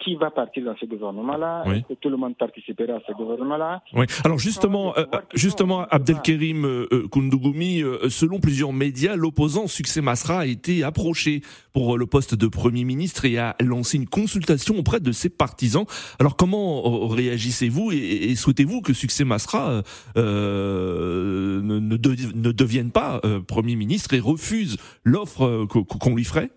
qui 0.00 0.16
va 0.16 0.30
partir 0.30 0.64
dans 0.64 0.76
ce 0.78 0.86
gouvernement-là? 0.86 1.64
Est-ce 1.66 1.94
que 1.94 1.94
tout 1.94 2.10
le 2.10 2.16
monde 2.16 2.36
participera 2.36 2.94
à 2.94 3.00
ce 3.06 3.12
gouvernement-là? 3.12 3.82
Oui. 3.94 4.04
Alors 4.24 4.38
justement, 4.38 4.96
euh, 4.96 5.04
justement, 5.34 5.86
Abdelkerim 5.88 6.64
euh, 6.64 7.08
Koundougoumi, 7.10 7.82
selon 8.08 8.38
plusieurs 8.38 8.72
médias, 8.72 9.16
l'opposant 9.16 9.66
Succès 9.66 10.00
Masra 10.02 10.40
a 10.40 10.46
été 10.46 10.82
approché 10.82 11.40
pour 11.72 11.96
le 11.96 12.06
poste 12.06 12.34
de 12.34 12.46
Premier 12.46 12.84
ministre 12.84 13.24
et 13.24 13.38
a 13.38 13.56
lancé 13.60 13.96
une 13.96 14.08
consultation 14.08 14.76
auprès 14.76 15.00
de 15.00 15.12
ses 15.12 15.30
partisans. 15.30 15.84
Alors 16.18 16.36
comment 16.36 17.08
réagissez-vous 17.08 17.92
et, 17.92 18.34
souhaitez-vous 18.34 18.82
que 18.82 18.92
Succès 18.92 19.24
Masra 19.24 19.82
ne, 20.16 21.60
ne, 21.62 22.52
devienne 22.52 22.90
pas 22.90 23.20
Premier 23.46 23.76
ministre 23.76 24.14
et 24.14 24.20
refuse 24.20 24.76
l'offre 25.04 25.66
qu'on 25.66 26.14
lui 26.14 26.24
ferait? 26.24 26.50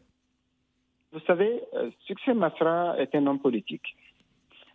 Vous 1.15 1.21
savez, 1.25 1.61
euh, 1.73 1.89
Succès 2.05 2.33
Masra 2.33 2.99
est 2.99 3.15
un 3.15 3.25
homme 3.25 3.39
politique. 3.39 3.95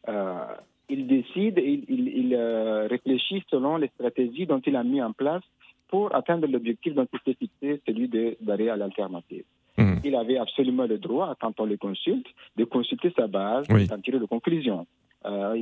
Euh, 0.09 0.47
il 0.89 1.07
décide, 1.07 1.59
il, 1.59 1.85
il, 1.89 2.35
euh, 2.35 2.89
réfléchit 2.89 3.45
selon 3.51 3.77
les 3.77 3.89
stratégies 3.89 4.47
dont 4.47 4.63
il 4.67 4.75
a 4.75 4.83
mis 4.83 5.03
en 5.03 5.13
place 5.13 5.43
pour 5.89 6.15
atteindre 6.15 6.47
l'objectif 6.47 6.95
dont 6.95 7.07
il 7.13 7.19
s'est 7.25 7.39
fixé, 7.39 7.83
celui 7.87 8.09
d'aller 8.41 8.71
à 8.71 8.77
l'alternative. 8.77 9.45
Hmm. 9.77 9.97
Il 10.03 10.17
avait 10.17 10.39
absolument 10.39 10.87
le 10.87 10.97
droit, 10.97 11.37
quand 11.39 11.61
on 11.61 11.67
le 11.67 11.77
consulte, 11.77 12.27
de 12.57 12.65
consulter 12.65 13.13
sa 13.15 13.27
base 13.27 13.67
et 13.71 13.87
d'en 13.87 14.01
tirer 14.01 14.19
de 14.19 14.25
conclusions. 14.25 14.87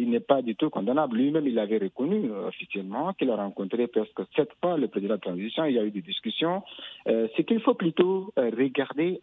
il 0.02 0.08
n'est 0.10 0.26
pas 0.32 0.42
du 0.42 0.54
tout 0.54 0.70
condamnable. 0.70 1.16
Lui-même, 1.16 1.48
il 1.48 1.58
avait 1.58 1.78
reconnu 1.78 2.30
officiellement 2.30 3.12
qu'il 3.14 3.30
a 3.30 3.36
rencontré 3.36 3.88
presque 3.88 4.20
sept 4.36 4.50
fois 4.60 4.78
le 4.78 4.86
président 4.86 5.16
de 5.16 5.20
transition. 5.20 5.64
Il 5.64 5.74
y 5.74 5.78
a 5.78 5.84
eu 5.84 5.90
des 5.90 6.02
discussions. 6.12 6.62
C'est 7.06 7.44
qu'il 7.44 7.60
faut 7.60 7.74
plutôt 7.74 8.32
regarder 8.36 9.18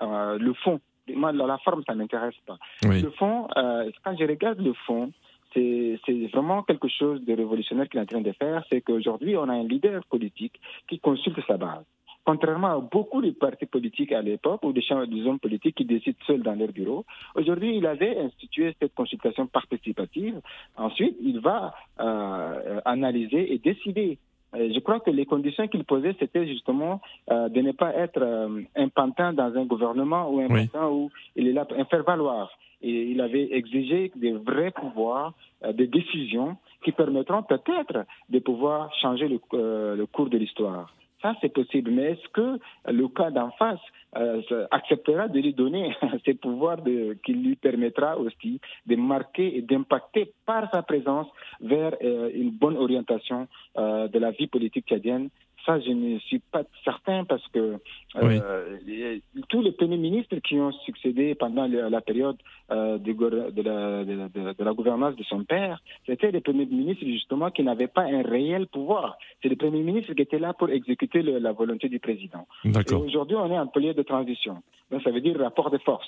le 0.47 0.53
fond 0.63 0.79
moi, 1.13 1.31
la 1.31 1.57
forme, 1.59 1.83
ça 1.85 1.93
ne 1.93 1.99
m'intéresse 1.99 2.35
pas. 2.45 2.57
Le 2.83 3.09
fond, 3.11 3.47
euh, 3.57 3.91
quand 4.03 4.15
je 4.17 4.25
regarde 4.25 4.59
le 4.59 4.73
fond, 4.73 5.11
c'est 5.53 6.27
vraiment 6.33 6.63
quelque 6.63 6.89
chose 6.89 7.23
de 7.23 7.33
révolutionnaire 7.33 7.87
qu'il 7.87 7.99
est 7.99 8.03
en 8.03 8.05
train 8.05 8.21
de 8.21 8.31
faire, 8.33 8.63
c'est 8.69 8.81
qu'aujourd'hui, 8.81 9.37
on 9.37 9.47
a 9.47 9.53
un 9.53 9.63
leader 9.63 10.03
politique 10.05 10.59
qui 10.89 10.99
consulte 10.99 11.39
sa 11.47 11.57
base. 11.57 11.85
Contrairement 12.25 12.71
à 12.71 12.79
beaucoup 12.79 13.21
de 13.21 13.29
partis 13.31 13.67
politiques 13.67 14.11
à 14.11 14.21
l'époque 14.21 14.63
ou 14.63 14.73
des, 14.73 14.81
des 14.81 15.27
hommes 15.27 15.39
politiques 15.39 15.75
qui 15.75 15.85
décident 15.85 16.17
seuls 16.25 16.41
dans 16.41 16.55
leur 16.55 16.69
bureau, 16.69 17.05
aujourd'hui, 17.35 17.77
il 17.77 17.85
avait 17.85 18.17
institué 18.17 18.75
cette 18.81 18.95
consultation 18.95 19.45
participative. 19.45 20.41
Ensuite, 20.75 21.15
il 21.21 21.39
va 21.39 21.75
euh, 21.99 22.81
analyser 22.83 23.53
et 23.53 23.59
décider 23.59 24.17
euh, 24.17 24.34
je 24.57 24.79
crois 24.79 24.99
que 24.99 25.09
les 25.11 25.25
conditions 25.25 25.67
qu'il 25.67 25.83
posait, 25.83 26.15
c'était 26.19 26.47
justement 26.47 27.01
euh, 27.31 27.49
de 27.49 27.61
ne 27.61 27.71
pas 27.71 27.93
être 27.95 28.21
euh, 28.21 28.61
un 28.75 28.89
pantin 28.89 29.33
dans 29.33 29.55
un 29.55 29.65
gouvernement 29.65 30.29
ou 30.29 30.39
un 30.39 30.47
pantin 30.47 30.87
où 30.89 31.11
il 31.35 31.47
est 31.47 31.53
là 31.53 31.65
pour 31.65 31.77
faire 31.87 32.03
valoir. 32.03 32.51
Et 32.81 33.11
il 33.11 33.21
avait 33.21 33.55
exigé 33.55 34.11
des 34.15 34.33
vrais 34.33 34.71
pouvoirs 34.71 35.33
de 35.65 35.85
décision 35.85 36.57
qui 36.83 36.91
permettront 36.91 37.41
peut-être 37.41 38.05
de 38.29 38.39
pouvoir 38.39 38.93
changer 39.01 39.27
le 39.27 40.05
cours 40.05 40.29
de 40.29 40.37
l'histoire. 40.37 40.93
Ça, 41.25 41.33
c'est 41.41 41.49
possible. 41.49 41.89
Mais 41.89 42.11
est-ce 42.11 42.27
que 42.33 42.59
le 42.85 43.07
cas 43.07 43.31
d'en 43.31 43.49
face 43.49 43.79
euh, 44.15 44.43
acceptera 44.69 45.27
de 45.27 45.39
lui 45.39 45.55
donner 45.55 45.95
ces 46.25 46.35
pouvoirs 46.35 46.83
de, 46.83 47.17
qui 47.25 47.33
lui 47.33 47.55
permettra 47.55 48.15
aussi 48.19 48.61
de 48.85 48.95
marquer 48.95 49.57
et 49.57 49.63
d'impacter 49.63 50.33
par 50.45 50.69
sa 50.71 50.83
présence 50.83 51.25
vers 51.61 51.95
euh, 52.03 52.29
une 52.31 52.51
bonne 52.51 52.77
orientation 52.77 53.47
euh, 53.75 54.07
de 54.07 54.19
la 54.19 54.29
vie 54.29 54.45
politique 54.45 54.85
tchadienne 54.85 55.29
ça, 55.65 55.79
je 55.79 55.91
ne 55.91 56.19
suis 56.19 56.39
pas 56.39 56.63
certain 56.83 57.25
parce 57.25 57.45
que 57.49 57.77
euh, 58.17 59.19
tous 59.49 59.61
les 59.61 59.71
premiers 59.71 59.97
ministres 59.97 60.35
qui 60.37 60.59
ont 60.59 60.71
succédé 60.71 61.35
pendant 61.35 61.67
la 61.67 62.01
période 62.01 62.37
euh, 62.71 62.97
de, 62.97 63.11
de, 63.11 63.61
la, 63.61 64.03
de, 64.03 64.63
la, 64.63 64.73
gouvernance 64.73 65.15
de 65.15 65.23
son 65.23 65.43
père, 65.43 65.81
c'était 66.05 66.31
les 66.31 66.41
premiers 66.41 66.65
ministres 66.65 67.05
justement 67.05 67.49
qui 67.51 67.63
n'avaient 67.63 67.87
pas 67.87 68.03
un 68.03 68.21
réel 68.21 68.67
pouvoir. 68.67 69.17
C'est 69.41 69.49
les 69.49 69.55
premiers 69.55 69.83
ministres 69.83 70.13
qui 70.13 70.21
étaient 70.21 70.39
là 70.39 70.53
pour 70.53 70.69
exécuter 70.69 71.21
la 71.21 71.51
volonté 71.51 71.89
du 71.89 71.99
président. 71.99 72.47
Aujourd'hui, 72.91 73.35
on 73.35 73.51
est 73.51 73.59
en 73.59 73.67
période 73.67 73.97
de 73.97 74.03
transition. 74.03 74.61
Donc, 74.91 75.01
ça 75.01 75.11
veut 75.11 75.21
dire 75.21 75.37
rapport 75.39 75.71
de 75.71 75.77
force. 75.79 76.07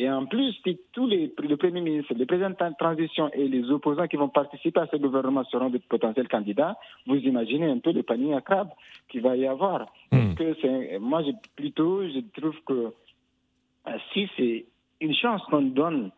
Et 0.00 0.08
en 0.08 0.26
plus, 0.26 0.52
si 0.64 0.78
tous 0.92 1.08
les, 1.08 1.34
le 1.36 1.56
Premier 1.56 1.80
ministre, 1.80 2.14
les 2.14 2.24
présidents 2.24 2.50
de 2.50 2.76
transition 2.78 3.32
et 3.32 3.48
les 3.48 3.68
opposants 3.68 4.06
qui 4.06 4.14
vont 4.16 4.28
participer 4.28 4.78
à 4.78 4.86
ce 4.86 4.96
gouvernement 4.96 5.42
seront 5.50 5.70
de 5.70 5.78
potentiels 5.78 6.28
candidats, 6.28 6.76
vous 7.08 7.16
imaginez 7.16 7.66
un 7.68 7.78
peu 7.78 7.90
le 7.90 8.04
panier 8.04 8.32
à 8.32 8.40
crabe 8.40 8.68
qu'il 9.08 9.22
va 9.22 9.34
y 9.34 9.44
avoir. 9.44 9.92
Hmm. 10.12 10.34
que 10.34 10.98
moi, 10.98 11.22
plutôt, 11.56 12.04
je 12.04 12.20
trouve 12.40 12.54
que 12.64 12.92
euh, 13.88 13.90
si 14.12 14.28
c'est 14.36 14.66
une 15.00 15.14
chance 15.14 15.42
qu'on 15.50 15.62
donne 15.62 16.12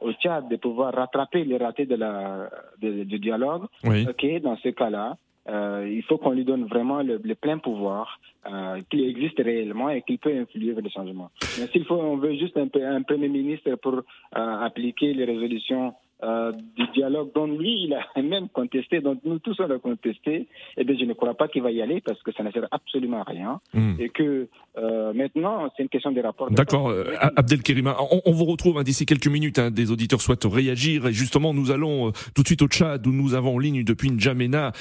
au 0.00 0.12
Tchad 0.14 0.48
de 0.48 0.56
pouvoir 0.56 0.94
rattraper 0.94 1.44
les 1.44 1.58
ratés 1.58 1.84
de 1.84 1.94
la, 1.94 2.48
du 2.80 3.18
dialogue, 3.18 3.66
ok, 3.84 4.40
dans 4.40 4.56
ce 4.56 4.70
cas-là, 4.70 5.18
euh, 5.48 5.88
il 5.90 6.02
faut 6.02 6.18
qu'on 6.18 6.32
lui 6.32 6.44
donne 6.44 6.66
vraiment 6.66 7.02
le, 7.02 7.18
plein 7.34 7.58
pouvoir, 7.58 8.20
euh, 8.46 8.80
qu'il 8.90 9.02
existe 9.04 9.38
réellement 9.38 9.88
et 9.88 10.02
qu'il 10.02 10.18
peut 10.18 10.34
influer 10.36 10.72
vers 10.72 10.82
les 10.82 10.90
changements. 10.90 11.30
Mais 11.58 11.66
s'il 11.68 11.84
faut, 11.84 11.96
on 11.96 12.16
veut 12.16 12.34
juste 12.36 12.56
un, 12.56 12.68
un 12.82 13.02
premier 13.02 13.28
ministre 13.28 13.74
pour 13.76 13.94
euh, 13.94 14.02
appliquer 14.32 15.14
les 15.14 15.24
résolutions 15.24 15.94
euh, 16.22 16.52
du 16.76 16.86
dialogue 16.94 17.30
dont 17.34 17.46
lui, 17.46 17.84
il 17.84 17.94
a 17.94 18.04
même 18.22 18.48
contesté, 18.48 19.00
dont 19.00 19.18
nous 19.24 19.38
tous 19.38 19.56
on 19.60 19.70
a 19.70 19.78
contesté, 19.78 20.48
eh 20.76 20.84
bien, 20.84 20.96
je 20.98 21.04
ne 21.04 21.12
crois 21.12 21.34
pas 21.34 21.48
qu'il 21.48 21.62
va 21.62 21.70
y 21.70 21.80
aller 21.80 22.00
parce 22.00 22.20
que 22.22 22.32
ça 22.32 22.42
ne 22.42 22.50
sert 22.50 22.66
absolument 22.70 23.20
à 23.20 23.30
rien. 23.30 23.60
Hmm. 23.72 23.94
Et 23.98 24.08
que 24.08 24.48
euh, 24.78 25.12
maintenant, 25.12 25.70
c'est 25.76 25.82
une 25.82 25.88
question 25.88 26.10
des 26.10 26.20
rapports. 26.20 26.50
D'accord, 26.50 26.88
euh, 26.88 27.04
on, 27.26 28.20
on, 28.24 28.32
vous 28.32 28.44
retrouve 28.44 28.78
hein, 28.78 28.82
d'ici 28.82 29.06
quelques 29.06 29.28
minutes. 29.28 29.58
Hein, 29.58 29.70
des 29.70 29.90
auditeurs 29.90 30.20
souhaitent 30.20 30.44
réagir. 30.44 31.06
Et 31.06 31.12
justement, 31.12 31.54
nous 31.54 31.70
allons 31.70 32.12
tout 32.34 32.42
de 32.42 32.46
suite 32.46 32.62
au 32.62 32.68
Tchad 32.68 33.06
où 33.06 33.12
nous 33.12 33.34
avons 33.34 33.56
en 33.56 33.58
ligne 33.58 33.84
depuis 33.84 34.10
N'Djamena 34.10 34.72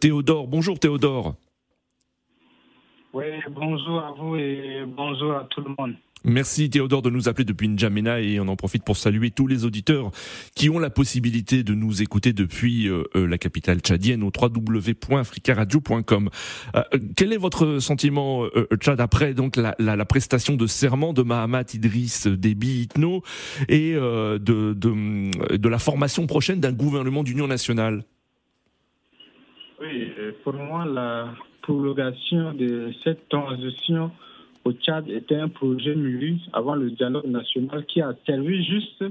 Théodore. 0.00 0.46
Bonjour 0.46 0.78
Théodore. 0.78 1.34
Oui, 3.12 3.26
bonjour 3.50 4.00
à 4.00 4.12
vous 4.18 4.36
et 4.36 4.82
bonjour 4.86 5.34
à 5.34 5.44
tout 5.44 5.60
le 5.60 5.74
monde. 5.78 5.94
Merci 6.26 6.70
Théodore 6.70 7.02
de 7.02 7.10
nous 7.10 7.28
appeler 7.28 7.44
depuis 7.44 7.68
N'Djamena 7.68 8.18
et 8.22 8.40
on 8.40 8.48
en 8.48 8.56
profite 8.56 8.82
pour 8.82 8.96
saluer 8.96 9.30
tous 9.30 9.46
les 9.46 9.66
auditeurs 9.66 10.10
qui 10.56 10.70
ont 10.70 10.78
la 10.78 10.88
possibilité 10.88 11.62
de 11.62 11.74
nous 11.74 12.00
écouter 12.00 12.32
depuis 12.32 12.88
euh, 12.88 13.02
euh, 13.14 13.26
la 13.26 13.36
capitale 13.36 13.80
tchadienne 13.80 14.22
au 14.22 14.32
www.africaradio.com. 14.34 16.30
Euh, 16.76 16.82
quel 17.14 17.34
est 17.34 17.36
votre 17.36 17.78
sentiment 17.78 18.46
Tchad 18.78 19.02
après 19.02 19.34
donc 19.34 19.56
la, 19.56 19.74
la, 19.78 20.04
prestation 20.06 20.56
de 20.56 20.66
serment 20.66 21.12
de 21.12 21.20
Mahamat 21.22 21.74
Idriss 21.74 22.26
Déby 22.26 22.84
Itno 22.84 23.22
et 23.68 23.92
de, 23.92 24.38
de, 24.38 25.56
de 25.56 25.68
la 25.68 25.78
formation 25.78 26.26
prochaine 26.26 26.58
d'un 26.58 26.72
gouvernement 26.72 27.22
d'union 27.22 27.46
nationale? 27.46 28.02
Oui, 29.80 30.10
pour 30.42 30.54
moi 30.54 30.86
la 30.86 31.34
prolongation 31.62 32.54
de 32.54 32.92
cette 33.04 33.28
transition 33.28 34.10
au 34.64 34.72
Tchad 34.72 35.08
était 35.08 35.36
un 35.36 35.48
projet 35.48 35.94
mûri 35.94 36.40
avant 36.52 36.74
le 36.74 36.90
dialogue 36.90 37.26
national 37.26 37.84
qui 37.86 38.00
a 38.00 38.14
servi 38.26 38.64
juste 38.64 39.04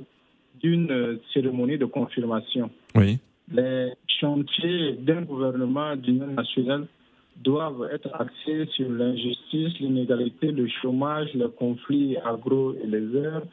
d'une 0.61 0.91
euh, 0.91 1.21
cérémonie 1.33 1.77
de 1.77 1.85
confirmation. 1.85 2.69
Oui. 2.95 3.19
Les 3.51 3.91
chantiers 4.07 4.93
d'un 4.93 5.21
gouvernement 5.23 5.95
d'union 5.95 6.27
nationale 6.27 6.87
doivent 7.43 7.89
être 7.91 8.09
axés 8.13 8.65
sur 8.73 8.89
l'injustice, 8.89 9.79
l'inégalité, 9.79 10.51
le 10.51 10.67
chômage, 10.67 11.33
le 11.33 11.49
conflit 11.49 12.15
agro 12.17 12.75
et 12.81 12.87
les 12.87 13.15
heures, 13.15 13.43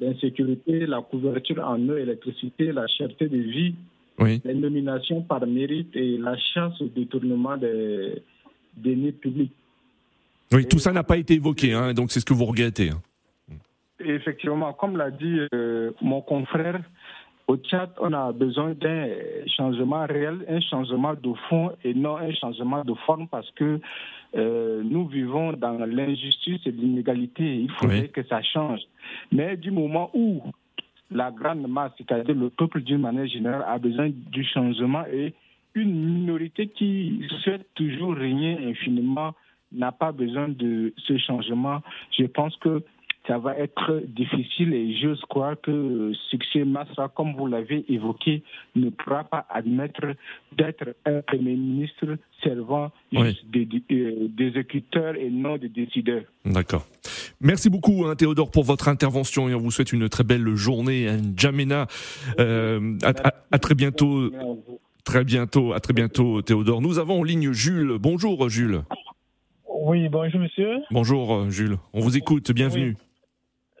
l'insécurité, 0.00 0.86
la 0.86 1.00
couverture 1.00 1.64
en 1.66 1.88
eau 1.88 1.96
et 1.96 2.02
électricité, 2.02 2.70
la 2.72 2.86
cherté 2.86 3.28
de 3.28 3.38
vie, 3.38 3.74
les 4.44 4.54
nominations 4.54 5.22
par 5.22 5.46
mérite 5.46 5.96
et 5.96 6.18
la 6.18 6.36
chasse 6.36 6.80
au 6.80 6.86
détournement 6.86 7.56
des 7.56 8.22
deniers 8.76 9.12
publics. 9.12 9.52
Oui, 10.52 10.66
tout 10.66 10.78
ça 10.78 10.92
n'a 10.92 11.04
pas 11.04 11.16
été 11.16 11.34
évoqué, 11.34 11.72
hein, 11.72 11.94
donc 11.94 12.10
c'est 12.10 12.20
ce 12.20 12.24
que 12.24 12.34
vous 12.34 12.44
regrettez. 12.44 12.90
Hein. 12.90 13.00
Effectivement, 14.00 14.72
comme 14.72 14.96
l'a 14.96 15.10
dit 15.10 15.40
euh, 15.54 15.92
mon 16.00 16.22
confrère, 16.22 16.80
au 17.46 17.56
Tchad, 17.56 17.90
on 18.00 18.12
a 18.12 18.32
besoin 18.32 18.74
d'un 18.74 19.08
changement 19.56 20.06
réel, 20.06 20.44
un 20.48 20.60
changement 20.60 21.14
de 21.14 21.32
fond 21.48 21.72
et 21.84 21.94
non 21.94 22.16
un 22.16 22.32
changement 22.32 22.84
de 22.84 22.94
forme 23.06 23.26
parce 23.28 23.50
que 23.52 23.80
euh, 24.36 24.82
nous 24.84 25.08
vivons 25.08 25.52
dans 25.54 25.84
l'injustice 25.84 26.60
et 26.64 26.70
l'inégalité. 26.70 27.42
Il 27.42 27.70
faudrait 27.72 28.08
que 28.08 28.22
ça 28.24 28.40
change. 28.42 28.80
Mais 29.32 29.56
du 29.56 29.72
moment 29.72 30.10
où 30.14 30.42
la 31.10 31.32
grande 31.32 31.66
masse, 31.66 31.92
c'est-à-dire 31.98 32.36
le 32.36 32.50
peuple 32.50 32.82
d'une 32.82 32.98
manière 33.00 33.26
générale, 33.26 33.64
a 33.66 33.78
besoin 33.78 34.10
du 34.10 34.44
changement 34.44 35.04
et 35.12 35.34
une 35.74 36.20
minorité 36.20 36.68
qui 36.68 37.26
souhaite 37.42 37.66
toujours 37.74 38.14
régner 38.14 38.58
infiniment 38.64 39.34
n'a 39.72 39.92
pas 39.92 40.12
besoin 40.12 40.48
de 40.48 40.92
ce 40.96 41.16
changement, 41.18 41.80
je 42.18 42.24
pense 42.24 42.56
que 42.56 42.82
ça 43.26 43.38
va 43.38 43.56
être 43.56 44.02
difficile 44.08 44.72
et 44.72 44.96
j'ose 45.00 45.20
croire 45.28 45.54
que 45.60 46.12
Succès 46.30 46.64
Massa, 46.64 47.08
comme 47.14 47.34
vous 47.36 47.46
l'avez 47.46 47.84
évoqué, 47.88 48.42
ne 48.74 48.90
pourra 48.90 49.24
pas 49.24 49.46
admettre 49.50 50.14
d'être 50.56 50.96
un 51.04 51.20
Premier 51.22 51.54
ministre 51.54 52.16
servant 52.42 52.90
des, 53.12 53.36
euh, 53.92 54.28
exécuteurs 54.38 55.14
et 55.16 55.30
non 55.30 55.58
des 55.58 55.68
décideurs. 55.68 56.24
D'accord. 56.44 56.86
Merci 57.40 57.68
beaucoup 57.68 58.06
hein, 58.06 58.16
Théodore 58.16 58.50
pour 58.50 58.64
votre 58.64 58.88
intervention 58.88 59.48
et 59.48 59.54
on 59.54 59.58
vous 59.58 59.70
souhaite 59.70 59.92
une 59.92 60.08
très 60.08 60.24
belle 60.24 60.54
journée 60.56 61.08
à 61.08 61.16
N'Djamena. 61.16 61.86
Euh, 62.38 62.98
à, 63.02 63.58
très 63.58 63.74
bientôt. 63.74 64.30
Très 65.04 65.24
bientôt, 65.24 65.72
à 65.72 65.80
très 65.80 65.94
bientôt 65.94 66.42
Théodore. 66.42 66.80
Nous 66.80 66.98
avons 66.98 67.20
en 67.20 67.24
ligne 67.24 67.52
Jules. 67.52 67.96
Bonjour 67.98 68.48
Jules. 68.48 68.82
Oui, 69.82 70.10
bonjour 70.10 70.42
monsieur. 70.42 70.82
Bonjour 70.90 71.50
Jules. 71.50 71.78
On 71.94 72.00
vous 72.00 72.18
écoute, 72.18 72.52
bienvenue. 72.52 72.98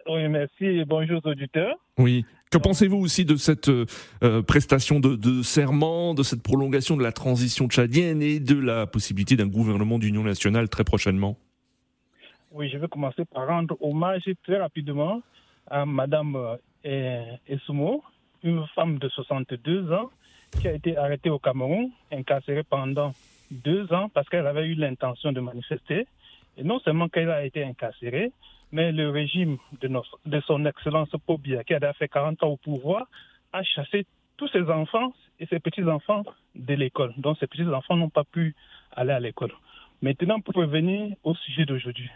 Oui, 0.08 0.26
merci 0.28 0.64
et 0.64 0.86
bonjour 0.86 1.20
auditeurs. 1.26 1.76
Oui. 1.98 2.24
Que 2.50 2.56
pensez-vous 2.56 2.96
aussi 2.96 3.26
de 3.26 3.36
cette 3.36 3.68
euh, 3.68 4.42
prestation 4.42 4.98
de, 4.98 5.14
de, 5.14 5.42
serment, 5.42 6.14
de 6.14 6.22
cette 6.22 6.42
prolongation 6.42 6.96
de 6.96 7.02
la 7.02 7.12
transition 7.12 7.68
tchadienne 7.68 8.22
et 8.22 8.40
de 8.40 8.58
la 8.58 8.86
possibilité 8.86 9.36
d'un 9.36 9.46
gouvernement 9.46 9.98
d'union 9.98 10.22
nationale 10.22 10.70
très 10.70 10.84
prochainement? 10.84 11.36
Oui, 12.50 12.70
je 12.70 12.78
vais 12.78 12.88
commencer 12.88 13.26
par 13.26 13.46
rendre 13.46 13.76
hommage 13.82 14.22
très 14.42 14.56
rapidement 14.56 15.20
à 15.66 15.84
Madame 15.84 16.56
euh, 16.86 17.22
Essoumo, 17.46 18.02
une 18.42 18.64
femme 18.74 18.98
de 18.98 19.08
62 19.10 19.92
ans 19.92 20.08
qui 20.58 20.66
a 20.66 20.72
été 20.72 20.96
arrêtée 20.96 21.28
au 21.28 21.38
Cameroun, 21.38 21.90
incarcérée 22.10 22.64
pendant 22.64 23.12
deux 23.50 23.92
ans 23.92 24.08
parce 24.08 24.28
qu'elle 24.28 24.46
avait 24.46 24.66
eu 24.66 24.74
l'intention 24.74 25.32
de 25.32 25.40
manifester. 25.40 26.06
Et 26.56 26.64
non 26.64 26.78
seulement 26.80 27.08
qu'elle 27.08 27.30
a 27.30 27.44
été 27.44 27.64
incarcérée, 27.64 28.32
mais 28.72 28.92
le 28.92 29.10
régime 29.10 29.58
de, 29.80 29.90
de 30.26 30.40
son 30.42 30.64
Excellence 30.66 31.10
Pobia, 31.26 31.64
qui 31.64 31.74
a 31.74 31.92
fait 31.94 32.08
40 32.08 32.42
ans 32.42 32.48
au 32.48 32.56
pouvoir, 32.56 33.06
a 33.52 33.62
chassé 33.62 34.06
tous 34.36 34.48
ses 34.48 34.62
enfants 34.70 35.12
et 35.38 35.46
ses 35.46 35.60
petits-enfants 35.60 36.24
de 36.54 36.74
l'école. 36.74 37.12
Donc 37.16 37.38
ces 37.38 37.46
petits-enfants 37.46 37.96
n'ont 37.96 38.10
pas 38.10 38.24
pu 38.24 38.54
aller 38.92 39.12
à 39.12 39.20
l'école. 39.20 39.52
Maintenant, 40.02 40.40
pour 40.40 40.54
revenir 40.54 41.14
au 41.24 41.34
sujet 41.34 41.66
d'aujourd'hui, 41.66 42.10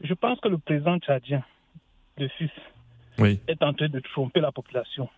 je 0.00 0.14
pense 0.14 0.40
que 0.40 0.48
le 0.48 0.58
président 0.58 0.98
tchadien, 0.98 1.42
le 2.16 2.28
fils, 2.28 2.50
est 3.48 3.62
en 3.62 3.74
train 3.74 3.88
de 3.88 4.00
tromper 4.00 4.40
la 4.40 4.52
population. 4.52 5.08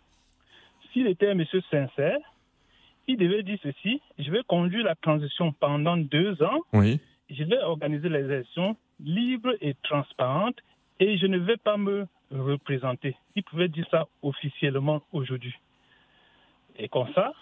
S'il 0.92 1.06
était 1.06 1.28
un 1.28 1.34
monsieur 1.34 1.62
sincère, 1.70 2.18
il 3.10 3.16
devait 3.16 3.42
dire 3.42 3.58
ceci, 3.62 4.00
je 4.18 4.30
vais 4.30 4.42
conduire 4.46 4.84
la 4.84 4.94
transition 4.94 5.52
pendant 5.52 5.96
deux 5.96 6.40
ans, 6.42 6.60
je 6.72 7.44
vais 7.44 7.58
organiser 7.62 8.08
les 8.08 8.20
élections 8.20 8.76
libres 9.00 9.54
et 9.60 9.74
transparentes 9.82 10.58
et 10.98 11.16
je 11.18 11.26
ne 11.26 11.38
vais 11.38 11.56
pas 11.56 11.76
me 11.76 12.06
représenter. 12.30 13.16
Il 13.34 13.42
pouvait 13.42 13.68
dire 13.68 13.86
ça 13.90 14.06
officiellement 14.22 15.02
aujourd'hui. 15.12 15.54
Et 16.76 16.88
comme 16.88 17.08
ça, 17.14 17.32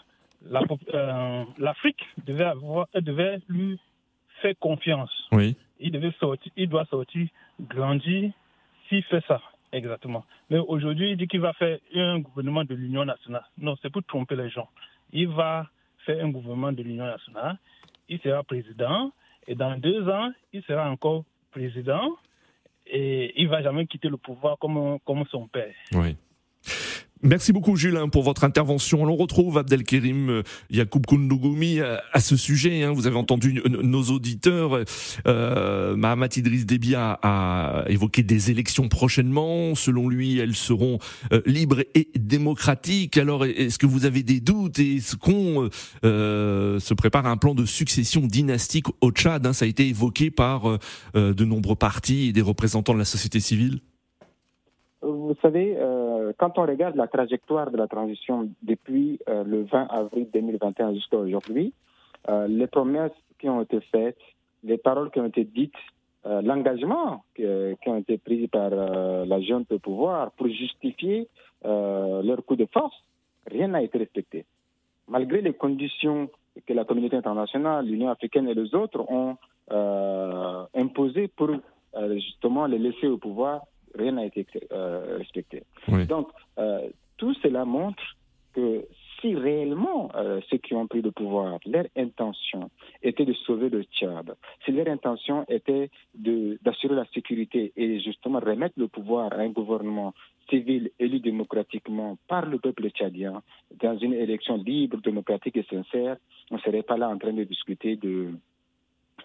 euh, 0.94 1.44
l'Afrique 1.58 2.04
devait, 2.24 2.44
avoir, 2.44 2.86
devait 2.94 3.38
lui 3.48 3.78
faire 4.40 4.54
confiance. 4.58 5.10
Oui. 5.32 5.56
Il, 5.80 5.92
devait 5.92 6.12
sortir, 6.18 6.50
il 6.56 6.68
doit 6.68 6.86
sortir, 6.86 7.28
grandir, 7.60 8.32
s'il 8.88 9.02
fait 9.04 9.22
ça. 9.26 9.40
Exactement. 9.72 10.24
Mais 10.48 10.58
aujourd'hui, 10.58 11.10
il 11.10 11.16
dit 11.18 11.28
qu'il 11.28 11.40
va 11.40 11.52
faire 11.52 11.78
un 11.94 12.20
gouvernement 12.20 12.64
de 12.64 12.74
l'Union 12.74 13.04
nationale. 13.04 13.44
Non, 13.58 13.76
c'est 13.82 13.90
pour 13.90 14.02
tromper 14.04 14.34
les 14.34 14.48
gens. 14.48 14.68
Il 15.12 15.28
va 15.28 15.66
faire 16.04 16.24
un 16.24 16.30
gouvernement 16.30 16.72
de 16.72 16.82
l'Union 16.82 17.06
nationale. 17.06 17.58
Il 18.08 18.20
sera 18.20 18.42
président. 18.42 19.12
Et 19.46 19.54
dans 19.54 19.76
deux 19.78 20.08
ans, 20.08 20.30
il 20.52 20.62
sera 20.64 20.90
encore 20.90 21.24
président 21.50 22.16
et 22.86 23.40
il 23.40 23.48
va 23.48 23.62
jamais 23.62 23.86
quitter 23.86 24.08
le 24.08 24.16
pouvoir 24.16 24.58
comme, 24.58 24.98
comme 25.04 25.24
son 25.30 25.46
père. 25.46 25.74
Oui. 25.92 26.16
Merci 27.22 27.52
beaucoup 27.52 27.74
Julien 27.74 28.08
pour 28.08 28.22
votre 28.22 28.44
intervention. 28.44 29.02
On 29.02 29.16
retrouve 29.16 29.58
Abdelkerim 29.58 30.30
euh, 30.30 30.42
Yacoub 30.70 31.00
Koundougoumi 31.04 31.80
euh, 31.80 31.96
à, 32.12 32.20
ce 32.20 32.36
sujet. 32.36 32.84
Hein. 32.84 32.92
Vous 32.92 33.08
avez 33.08 33.16
entendu 33.16 33.60
nos 33.66 34.02
auditeurs. 34.04 34.84
Euh, 35.26 35.96
Mahamat 35.96 36.28
Idriss 36.36 36.64
Déby 36.64 36.94
a, 36.94 37.84
évoqué 37.88 38.22
des 38.22 38.52
élections 38.52 38.88
prochainement. 38.88 39.74
Selon 39.74 40.08
lui, 40.08 40.38
elles 40.38 40.54
seront 40.54 40.98
euh, 41.32 41.40
libres 41.44 41.82
et 41.96 42.08
démocratiques. 42.16 43.18
Alors, 43.18 43.44
est-ce 43.44 43.78
que 43.78 43.86
vous 43.86 44.04
avez 44.04 44.22
des 44.22 44.38
doutes 44.38 44.78
Est-ce 44.78 45.16
qu'on 45.16 45.68
se 46.02 46.94
prépare 46.94 47.26
à 47.26 47.30
un 47.30 47.36
plan 47.36 47.54
de 47.54 47.64
succession 47.64 48.26
dynastique 48.26 48.86
au 49.00 49.10
Tchad 49.10 49.44
hein? 49.44 49.52
Ça 49.52 49.64
a 49.64 49.68
été 49.68 49.88
évoqué 49.88 50.30
par 50.30 50.78
de 51.14 51.44
nombreux 51.44 51.76
partis 51.76 52.28
et 52.28 52.32
des 52.32 52.42
représentants 52.42 52.94
de 52.94 52.98
la 52.98 53.04
société 53.04 53.40
civile. 53.40 53.80
Vous 55.08 55.34
savez, 55.40 55.74
euh, 55.78 56.34
quand 56.36 56.58
on 56.58 56.66
regarde 56.66 56.94
la 56.94 57.08
trajectoire 57.08 57.70
de 57.70 57.78
la 57.78 57.86
transition 57.86 58.50
depuis 58.62 59.18
euh, 59.28 59.42
le 59.42 59.62
20 59.62 59.86
avril 59.88 60.28
2021 60.34 60.92
jusqu'à 60.94 61.16
aujourd'hui, 61.16 61.72
euh, 62.28 62.46
les 62.46 62.66
promesses 62.66 63.16
qui 63.38 63.48
ont 63.48 63.62
été 63.62 63.80
faites, 63.90 64.18
les 64.64 64.76
paroles 64.76 65.10
qui 65.10 65.20
ont 65.20 65.26
été 65.26 65.44
dites, 65.44 65.80
l'engagement 66.24 67.24
qui, 67.34 67.44
qui, 67.80 67.88
ont 67.88 67.96
été 67.96 68.18
pris 68.18 68.48
par 68.48 68.68
la 68.68 69.40
jeune 69.40 69.64
de 69.70 69.78
pouvoir 69.78 70.30
pour 70.32 70.48
justifier 70.48 71.26
leur 71.64 72.44
coup 72.44 72.56
de 72.56 72.66
force, 72.66 72.94
rien 73.46 73.68
n'a 73.68 73.80
été 73.82 73.96
respecté. 73.96 74.44
Malgré 75.08 75.40
les 75.40 75.54
conditions 75.54 76.28
que 76.66 76.74
la 76.74 76.84
communauté 76.84 77.16
internationale, 77.16 77.86
l'Union 77.86 78.10
africaine 78.10 78.46
et 78.46 78.52
les 78.52 78.74
autres 78.74 79.10
ont 79.10 79.36
imposées 80.74 81.28
pour 81.28 81.50
justement 82.16 82.66
les 82.66 82.78
laisser 82.78 83.06
au 83.06 83.16
pouvoir, 83.16 83.62
rien 83.98 84.12
n'a 84.12 84.24
été 84.24 84.46
euh, 84.72 85.16
respecté. 85.18 85.64
Donc, 86.06 86.28
euh, 86.58 86.88
tout 87.16 87.34
cela 87.42 87.64
montre 87.64 88.02
que 88.54 88.84
si 89.20 89.34
réellement 89.34 90.10
euh, 90.14 90.40
ceux 90.48 90.58
qui 90.58 90.74
ont 90.74 90.86
pris 90.86 91.02
le 91.02 91.10
pouvoir, 91.10 91.58
leur 91.66 91.86
intention 91.96 92.70
était 93.02 93.24
de 93.24 93.32
sauver 93.32 93.68
le 93.68 93.82
Tchad, 93.82 94.36
si 94.64 94.72
leur 94.72 94.88
intention 94.88 95.44
était 95.48 95.90
d'assurer 96.14 96.94
la 96.94 97.04
sécurité 97.12 97.72
et 97.76 98.00
justement 98.00 98.38
remettre 98.38 98.74
le 98.76 98.88
pouvoir 98.88 99.32
à 99.32 99.36
un 99.36 99.50
gouvernement 99.50 100.14
civil 100.48 100.90
élu 100.98 101.20
démocratiquement 101.20 102.16
par 102.26 102.46
le 102.46 102.58
peuple 102.58 102.88
tchadien 102.90 103.42
dans 103.82 103.98
une 103.98 104.14
élection 104.14 104.56
libre, 104.56 104.98
démocratique 105.02 105.56
et 105.56 105.64
sincère, 105.64 106.16
on 106.50 106.54
ne 106.56 106.60
serait 106.60 106.82
pas 106.82 106.96
là 106.96 107.08
en 107.08 107.18
train 107.18 107.32
de 107.32 107.44
discuter 107.44 107.96
de, 107.96 108.30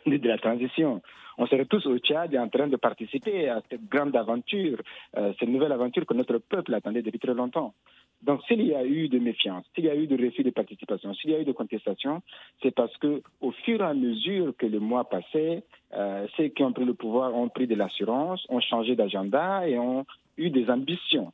de 0.06 0.28
la 0.28 0.38
transition. 0.38 1.02
On 1.38 1.48
serait 1.48 1.66
tous 1.66 1.86
au 1.88 1.98
Tchad 1.98 2.36
en 2.36 2.50
train 2.50 2.68
de 2.68 2.76
participer 2.76 3.50
à 3.50 3.62
cette 3.70 3.88
grande 3.88 4.16
aventure, 4.16 4.78
euh, 5.18 5.34
cette 5.40 5.50
nouvelle 5.50 5.72
aventure 5.72 6.06
que 6.06 6.14
notre 6.14 6.38
peuple 6.38 6.74
attendait 6.74 7.02
depuis 7.02 7.20
très 7.20 7.34
longtemps. 7.34 7.74
Donc, 8.22 8.42
s'il 8.48 8.62
y 8.62 8.74
a 8.74 8.86
eu 8.86 9.10
de 9.10 9.20
méfiance, 9.20 9.66
s'il 9.76 9.84
y 9.86 9.90
a 9.90 9.96
eu 9.96 10.08
de 10.08 10.16
refus 10.16 10.44
de 10.44 10.50
participation, 10.50 11.14
s'il 11.14 11.32
y 11.32 11.36
a 11.36 11.42
eu 11.42 11.46
de 11.46 11.52
contestation, 11.52 12.22
c'est 12.62 12.74
parce 12.74 12.96
que, 12.98 13.22
au 13.42 13.52
fur 13.52 13.82
et 13.82 13.84
à 13.84 13.94
mesure 13.94 14.56
que 14.58 14.66
le 14.66 14.80
mois 14.80 15.10
passait, 15.10 15.64
euh, 15.94 16.26
ceux 16.38 16.48
qui 16.48 16.64
ont 16.64 16.72
pris 16.72 16.86
le 16.86 16.94
pouvoir 16.94 17.36
ont 17.36 17.50
pris 17.50 17.68
de 17.68 17.76
l'assurance, 17.76 18.46
ont 18.50 18.62
changé 18.62 18.96
d'agenda 18.96 19.68
et 19.68 19.78
ont 19.78 20.06
eu 20.38 20.50
des 20.50 20.70
ambitions. 20.70 21.32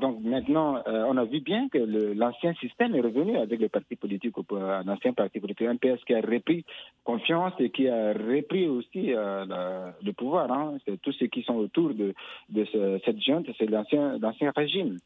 Donc 0.00 0.20
maintenant, 0.22 0.76
euh, 0.86 1.04
on 1.08 1.16
a 1.16 1.24
vu 1.24 1.40
bien 1.40 1.68
que 1.68 1.78
l'ancien 2.14 2.54
système 2.54 2.94
est 2.94 3.00
revenu 3.00 3.36
avec 3.36 3.60
le 3.60 3.68
parti 3.68 3.96
politique, 3.96 4.34
un 4.52 4.88
ancien 4.88 5.12
parti 5.12 5.40
politique, 5.40 5.66
un 5.66 5.76
PS 5.76 6.02
qui 6.06 6.14
a 6.14 6.20
repris 6.20 6.64
confiance 7.04 7.52
et 7.58 7.70
qui 7.70 7.88
a 7.88 8.12
repris 8.12 8.68
aussi 8.68 9.12
euh, 9.12 9.90
le 10.02 10.12
pouvoir. 10.12 10.50
Hein. 10.52 10.78
C'est 10.86 11.00
tous 11.02 11.12
ceux 11.12 11.26
qui 11.26 11.42
sont 11.42 11.56
autour 11.56 11.94
de, 11.94 12.14
de 12.48 12.64
cette 13.04 13.20
junte, 13.20 13.46
c'est 13.58 13.68
l'ancien 13.68 14.52
régime. 14.56 14.98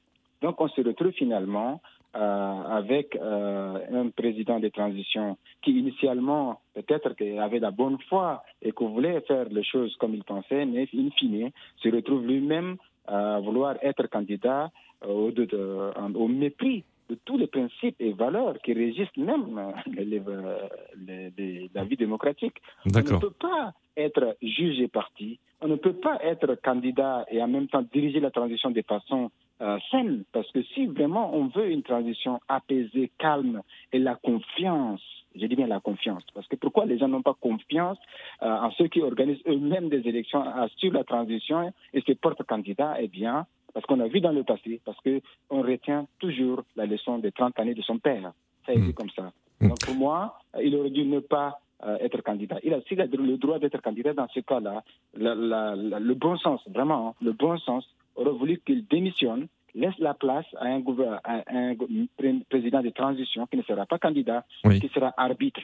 Donc 0.42 0.60
on 0.60 0.68
se 0.68 0.82
retrouve 0.82 1.12
finalement 1.12 1.80
euh, 2.14 2.62
avec 2.70 3.16
un 3.16 4.10
président 4.10 4.60
de 4.60 4.68
transition 4.68 5.38
qui 5.62 5.72
initialement 5.72 6.60
peut-être 6.74 7.14
avait 7.40 7.60
la 7.60 7.70
bonne 7.70 7.98
foi 8.10 8.44
et 8.60 8.72
qui 8.72 8.84
voulait 8.84 9.20
faire 9.22 9.46
les 9.50 9.64
choses 9.64 9.96
comme 9.96 10.14
il 10.14 10.22
pensait, 10.22 10.66
mais 10.66 10.86
in 10.94 11.08
fine 11.16 11.50
se 11.82 11.88
retrouve 11.88 12.26
lui-même 12.26 12.76
à 13.06 13.40
vouloir 13.40 13.76
être 13.82 14.06
candidat 14.08 14.70
euh, 15.04 15.08
au, 15.08 16.18
au, 16.18 16.28
mépris 16.28 16.84
de 17.10 17.18
tous 17.24 17.36
les 17.36 17.46
principes 17.46 17.96
et 18.00 18.12
valeurs 18.12 18.56
qui 18.64 18.72
régissent 18.72 19.16
même 19.16 19.58
euh, 19.58 20.58
la 21.74 21.84
vie 21.84 21.96
démocratique. 21.96 22.56
On 22.86 22.98
ne 22.98 23.20
peut 23.20 23.30
pas 23.30 23.74
être 23.96 24.36
juge 24.42 24.80
et 24.80 24.88
parti, 24.88 25.38
on 25.60 25.68
ne 25.68 25.76
peut 25.76 25.94
pas 25.94 26.18
être 26.22 26.54
candidat 26.62 27.26
et 27.30 27.42
en 27.42 27.48
même 27.48 27.68
temps 27.68 27.84
diriger 27.92 28.20
la 28.20 28.30
transition 28.30 28.70
de 28.70 28.82
façon 28.82 29.30
euh, 29.60 29.78
saine, 29.90 30.24
parce 30.32 30.50
que 30.52 30.62
si 30.74 30.86
vraiment 30.86 31.34
on 31.34 31.46
veut 31.46 31.70
une 31.70 31.82
transition 31.82 32.40
apaisée, 32.48 33.10
calme 33.18 33.62
et 33.92 33.98
la 33.98 34.16
confiance, 34.16 35.02
je 35.34 35.46
dis 35.46 35.56
bien 35.56 35.66
la 35.66 35.80
confiance, 35.80 36.22
parce 36.34 36.46
que 36.48 36.56
pourquoi 36.56 36.86
les 36.86 36.98
gens 36.98 37.08
n'ont 37.08 37.22
pas 37.22 37.34
confiance 37.40 37.98
euh, 38.42 38.46
en 38.46 38.70
ceux 38.72 38.88
qui 38.88 39.02
organisent 39.02 39.42
eux-mêmes 39.46 39.88
des 39.88 40.06
élections 40.08 40.44
sur 40.76 40.92
la 40.92 41.04
transition 41.04 41.72
et 41.92 42.00
se 42.00 42.12
portent 42.12 42.42
candidats? 42.44 42.96
Eh 43.00 43.08
bien, 43.08 43.46
parce 43.72 43.84
qu'on 43.86 44.00
a 44.00 44.06
vu 44.06 44.20
dans 44.20 44.32
le 44.32 44.44
passé, 44.44 44.80
parce 44.84 44.98
qu'on 45.00 45.62
retient 45.62 46.06
toujours 46.18 46.62
la 46.76 46.86
leçon 46.86 47.18
des 47.18 47.32
30 47.32 47.58
années 47.58 47.74
de 47.74 47.82
son 47.82 47.98
père. 47.98 48.32
Ça 48.64 48.72
a 48.72 48.74
été 48.74 48.88
hmm. 48.88 48.92
comme 48.94 49.10
ça. 49.10 49.32
Hmm. 49.60 49.68
Donc 49.68 49.78
pour 49.84 49.94
moi, 49.94 50.38
il 50.62 50.74
aurait 50.76 50.90
dû 50.90 51.04
ne 51.04 51.18
pas 51.18 51.60
euh, 51.84 51.98
être 52.00 52.22
candidat. 52.22 52.58
Il 52.62 52.72
a, 52.72 52.80
s'il 52.82 53.00
a 53.00 53.06
le 53.06 53.36
droit 53.36 53.58
d'être 53.58 53.82
candidat 53.82 54.14
dans 54.14 54.28
ce 54.28 54.40
cas-là, 54.40 54.82
le 55.14 56.14
bon 56.14 56.36
sens, 56.38 56.60
vraiment, 56.68 57.08
hein, 57.08 57.14
le 57.20 57.32
bon 57.32 57.58
sens 57.58 57.84
aurait 58.14 58.30
voulu 58.30 58.60
qu'il 58.64 58.86
démissionne, 58.86 59.48
laisse 59.74 59.98
la 59.98 60.14
place 60.14 60.46
à 60.58 60.66
un, 60.66 60.82
un, 61.48 61.74
président 62.48 62.82
de 62.82 62.90
transition 62.90 63.46
qui 63.46 63.56
ne 63.56 63.62
sera 63.62 63.86
pas 63.86 63.98
candidat, 63.98 64.44
qui 64.80 64.88
sera 64.94 65.12
arbitre. 65.16 65.60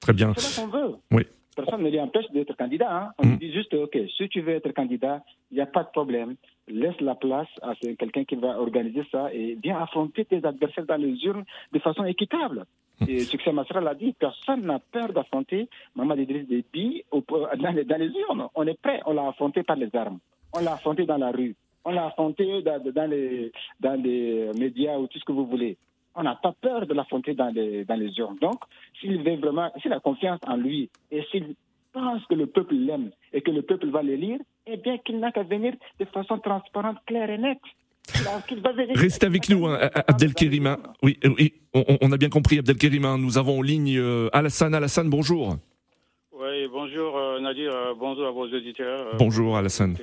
Très 0.00 0.12
bien. 0.12 0.32
C'est 0.36 0.40
ce 0.40 0.60
qu'on 0.60 0.68
veut. 0.68 0.94
Oui. 1.10 1.22
personne 1.56 1.82
ne 1.82 1.90
lui 1.90 1.98
empêche 2.00 2.30
d'être 2.30 2.56
candidat. 2.56 2.88
Hein. 2.96 3.10
On 3.18 3.26
Mm. 3.26 3.30
lui 3.30 3.38
dit 3.38 3.52
juste, 3.52 3.74
OK, 3.74 3.98
si 4.16 4.28
tu 4.28 4.40
veux 4.42 4.54
être 4.54 4.72
candidat, 4.72 5.22
il 5.50 5.54
n'y 5.56 5.60
a 5.60 5.66
pas 5.66 5.82
de 5.82 5.88
problème. 5.88 6.36
Laisse 6.68 7.00
la 7.00 7.14
place 7.16 7.48
à 7.62 7.74
quelqu'un 7.98 8.24
qui 8.24 8.36
va 8.36 8.60
organiser 8.60 9.02
ça 9.10 9.32
et 9.34 9.58
viens 9.60 9.78
affronter 9.80 10.24
tes 10.24 10.44
adversaires 10.44 10.84
dans 10.86 10.96
les 11.00 11.14
urnes 11.24 11.44
de 11.72 11.78
façon 11.80 12.04
équitable. 12.04 12.64
Et 13.08 13.20
Succès 13.20 13.50
Masra 13.52 13.80
l'a 13.80 13.94
dit, 13.94 14.12
personne 14.18 14.62
n'a 14.66 14.78
peur 14.78 15.12
d'affronter 15.12 15.68
Mamad 15.96 16.18
Idriss 16.20 16.46
Déby 16.46 17.04
au- 17.10 17.22
dans 17.62 17.70
les, 17.72 17.84
dans 17.84 17.96
les 17.98 18.10
urnes. 18.28 18.46
On 18.54 18.66
est 18.66 18.80
prêt, 18.80 19.00
on 19.06 19.14
l'a 19.14 19.26
affronté 19.28 19.62
par 19.64 19.76
les 19.76 19.88
armes. 19.96 20.18
On 20.54 20.60
l'a 20.60 20.74
affronté 20.74 21.06
dans 21.06 21.16
la 21.18 21.30
rue. 21.32 21.56
On 21.88 21.92
l'a 21.92 22.06
affronté 22.08 22.44
dans, 22.62 22.78
dans 22.98 23.10
les, 23.10 23.50
dans 23.80 23.98
les 24.06 24.50
médias 24.58 24.98
ou 24.98 25.06
tout 25.06 25.18
ce 25.18 25.24
que 25.24 25.32
vous 25.32 25.46
voulez. 25.46 25.78
On 26.14 26.22
n'a 26.22 26.34
pas 26.34 26.52
peur 26.60 26.86
de 26.86 26.92
l'affronter 26.92 27.32
dans 27.32 27.48
les, 27.48 27.84
dans 27.86 27.94
les 27.98 28.10
urnes. 28.18 28.36
Donc, 28.42 28.60
s'il 29.00 29.22
veut 29.22 29.36
vraiment, 29.36 29.70
s'il 29.80 29.92
a 29.94 30.00
confiance 30.00 30.40
en 30.46 30.56
lui 30.56 30.90
et 31.10 31.22
s'il 31.30 31.54
pense 31.94 32.22
que 32.26 32.34
le 32.34 32.46
peuple 32.46 32.74
l'aime 32.74 33.10
et 33.32 33.40
que 33.40 33.50
le 33.50 33.62
peuple 33.62 33.88
va 33.88 34.02
l'élire, 34.02 34.38
eh 34.66 34.76
bien 34.76 34.98
qu'il 34.98 35.18
n'a 35.18 35.32
qu'à 35.32 35.44
venir 35.44 35.72
de 35.98 36.04
façon 36.16 36.36
transparente, 36.38 36.98
claire 37.06 37.30
et 37.30 37.38
nette. 37.38 37.58
Restez 38.96 39.26
avec 39.26 39.48
nous, 39.48 39.66
hein. 39.66 39.78
Oui, 41.02 41.18
oui, 41.24 41.54
on, 41.74 41.84
on 42.02 42.12
a 42.12 42.16
bien 42.16 42.28
compris, 42.30 42.58
Abdelkérim. 42.58 43.04
hein. 43.06 43.16
Nous 43.18 43.38
avons 43.38 43.58
en 43.60 43.62
ligne 43.62 43.96
euh, 43.98 44.28
Alassane. 44.32 44.74
Alassane, 44.74 45.08
bonjour. 45.08 45.56
Oui, 46.32 46.66
bonjour 46.72 47.16
euh, 47.16 47.40
Nadir, 47.40 47.70
euh, 47.74 47.94
bonjour 47.98 48.26
à 48.26 48.30
vos 48.30 48.46
auditeurs. 48.46 49.00
euh, 49.08 49.16
Bonjour, 49.18 49.56
Alassane. 49.56 49.96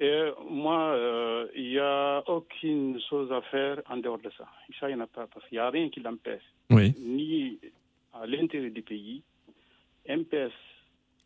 Et 0.00 0.08
euh, 0.08 0.32
moi, 0.48 0.92
euh, 0.94 1.46
il 1.54 1.70
n'y 1.72 1.78
a 1.78 2.22
aucune 2.26 2.98
chose 3.08 3.30
à 3.30 3.42
faire 3.42 3.82
en 3.88 3.98
dehors 3.98 4.18
de 4.18 4.30
ça. 4.30 4.46
Ça, 4.78 4.88
il 4.88 4.96
n'y 4.96 5.00
en 5.00 5.04
a 5.04 5.06
pas, 5.06 5.26
parce 5.26 5.46
qu'il 5.46 5.56
n'y 5.56 5.60
a 5.62 5.68
rien 5.68 5.90
qui 5.90 6.00
l'empêche. 6.00 6.42
Oui. 6.70 6.94
Ni 6.98 7.58
à 8.14 8.26
l'intérieur 8.26 8.72
du 8.72 8.80
pays. 8.80 9.22
MPS, 10.08 10.52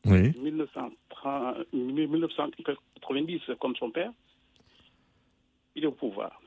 Oui. 0.07 0.33
1930 0.37 1.73
1990, 1.73 3.41
comme 3.61 3.77
son 3.77 3.91
père, 3.91 4.11
il 5.77 5.85
est 5.85 5.87
au 5.87 5.93
pouvoir. 5.93 6.41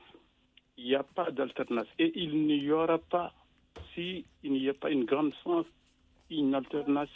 Il 0.76 0.84
n'y 0.84 0.94
a 0.94 1.02
pas 1.02 1.30
d'alternative. 1.30 1.92
Et 1.98 2.12
il 2.14 2.46
n'y 2.46 2.70
aura 2.70 2.98
pas, 2.98 3.32
s'il 3.94 4.24
n'y 4.44 4.68
a 4.68 4.74
pas 4.74 4.90
une 4.90 5.04
grande 5.04 5.32
sens, 5.42 5.64
une 6.30 6.54
alternative 6.54 7.10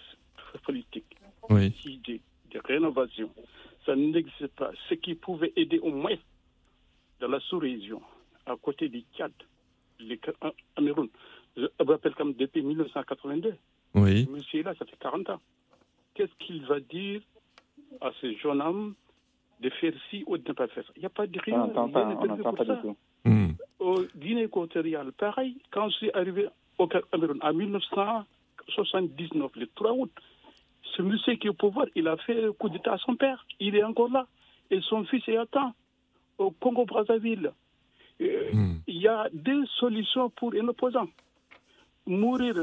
politique. 0.64 1.16
Oui. 1.50 1.70
Si 1.82 1.98
des, 1.98 2.20
des 2.50 2.58
rénovations, 2.64 3.30
ça 3.86 3.94
n'existe 3.96 4.48
pas. 4.48 4.70
Ce 4.88 4.94
qui 4.94 5.14
pouvait 5.14 5.52
aider 5.56 5.78
au 5.80 5.90
moins 5.90 6.16
dans 7.20 7.28
la 7.28 7.40
sous-région, 7.40 8.00
à 8.46 8.56
côté 8.56 8.88
du 8.88 9.04
Tchad, 9.16 9.32
le 10.00 10.16
Ca- 10.24 10.52
Cameroun. 10.76 11.08
Je 11.56 11.62
me 11.62 11.84
rappelle 11.92 12.14
comme 12.14 12.32
depuis 12.34 12.62
1982. 12.62 13.54
Oui. 13.94 14.26
Monsieur 14.30 14.62
là, 14.62 14.74
ça 14.78 14.84
fait 14.86 14.96
40 14.98 15.28
ans. 15.30 15.40
Qu'est-ce 16.14 16.32
qu'il 16.44 16.64
va 16.66 16.80
dire 16.80 17.20
à 18.00 18.10
ce 18.20 18.32
jeune 18.38 18.60
homme 18.62 18.94
de 19.60 19.68
faire 19.70 19.92
ci 20.10 20.24
ou 20.26 20.36
de 20.38 20.48
ne 20.48 20.52
pas 20.54 20.66
faire 20.68 20.84
ça? 20.84 20.92
Il 20.96 21.00
n'y 21.00 21.06
a 21.06 21.10
pas 21.10 21.26
de 21.26 21.38
On 21.38 21.42
rien. 21.42 21.62
on 21.62 21.66
n'entend 21.66 22.52
pas 22.54 22.64
du 22.64 22.80
tout. 22.82 22.96
Hmm. 23.24 23.50
Au 23.78 24.02
Guinée 24.16 24.44
équatoriale, 24.44 25.12
pareil, 25.12 25.56
quand 25.70 25.88
je 25.90 25.96
suis 25.96 26.10
arrivé 26.12 26.48
au 26.78 26.86
Cameroun 26.88 27.38
en 27.42 27.52
1979, 27.52 29.50
le 29.56 29.66
3 29.74 29.92
août, 29.92 30.10
ce 30.96 31.02
monsieur 31.02 31.34
qui 31.34 31.46
est 31.46 31.50
au 31.50 31.54
pouvoir, 31.54 31.86
il 31.94 32.06
a 32.08 32.16
fait 32.18 32.40
le 32.40 32.52
coup 32.52 32.68
d'État 32.68 32.92
à 32.94 32.98
son 32.98 33.16
père. 33.16 33.44
Il 33.60 33.76
est 33.76 33.84
encore 33.84 34.10
là. 34.10 34.26
Et 34.70 34.80
son 34.82 35.04
fils 35.04 35.26
est 35.28 35.36
atteint 35.36 35.72
au 36.38 36.50
Congo-Brazzaville. 36.50 37.52
Euh, 38.20 38.52
Hmm. 38.52 38.76
Il 38.86 38.98
y 38.98 39.08
a 39.08 39.28
deux 39.32 39.64
solutions 39.80 40.30
pour 40.30 40.52
un 40.54 40.68
opposant. 40.68 41.08
Mourir 42.06 42.54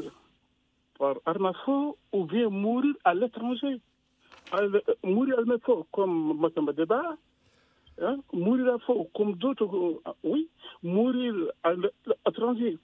par 0.97 1.15
arme 1.25 1.45
à 1.47 1.53
feu 1.65 1.93
ou 2.11 2.25
bien 2.25 2.49
mourir 2.49 2.93
à 3.03 3.13
l'étranger. 3.13 3.79
Al- 4.51 4.81
Mourir 5.03 5.35
à 5.35 5.37
l'arme 5.37 5.51
à 5.51 5.59
feu 5.59 5.73
comme 5.91 6.37
Makamba 6.39 6.73
Deba, 6.73 7.01
hein, 8.01 8.17
mourir 8.33 8.73
à 8.75 8.79
feu 8.79 8.93
comme 9.15 9.33
d'autres, 9.35 9.65
euh, 9.65 10.11
oui, 10.23 10.49
mourir 10.83 11.33
à 11.63 11.73
l'étranger. 11.73 12.77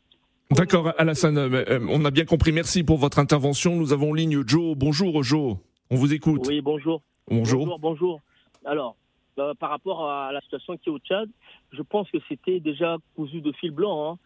D'accord, 0.52 0.94
Alassane. 0.98 1.38
euh, 1.38 1.80
on 1.90 2.06
a 2.06 2.12
bien 2.12 2.26
compris. 2.26 2.52
Merci 2.52 2.84
pour 2.84 2.98
votre 2.98 3.20
intervention. 3.20 3.76
Nous 3.76 3.94
avons 3.94 4.12
en 4.12 4.14
ligne 4.14 4.44
Joe. 4.46 4.76
Bonjour, 4.78 5.24
Joe. 5.24 5.58
On 5.90 5.96
vous 5.96 6.14
écoute. 6.14 6.46
Oui, 6.48 6.62
bonjour. 6.62 7.02
Bonjour. 7.28 7.62
Bonjour, 7.66 7.80
bonjour. 7.80 8.22
Alors, 8.64 8.96
euh, 9.40 9.54
par 9.56 9.72
rapport 9.72 10.10
à 10.10 10.32
la 10.32 10.42
situation 10.42 10.78
qui 10.78 10.90
est 10.90 10.92
au 10.92 11.00
Tchad, 11.00 11.30
je 11.72 11.82
pense 11.82 12.10
que 12.12 12.18
c'était 12.30 12.60
déjà 12.60 12.98
cousu 13.16 13.42
de 13.42 13.52
fil 13.54 13.72
blanc. 13.72 14.12
hein. 14.14 14.20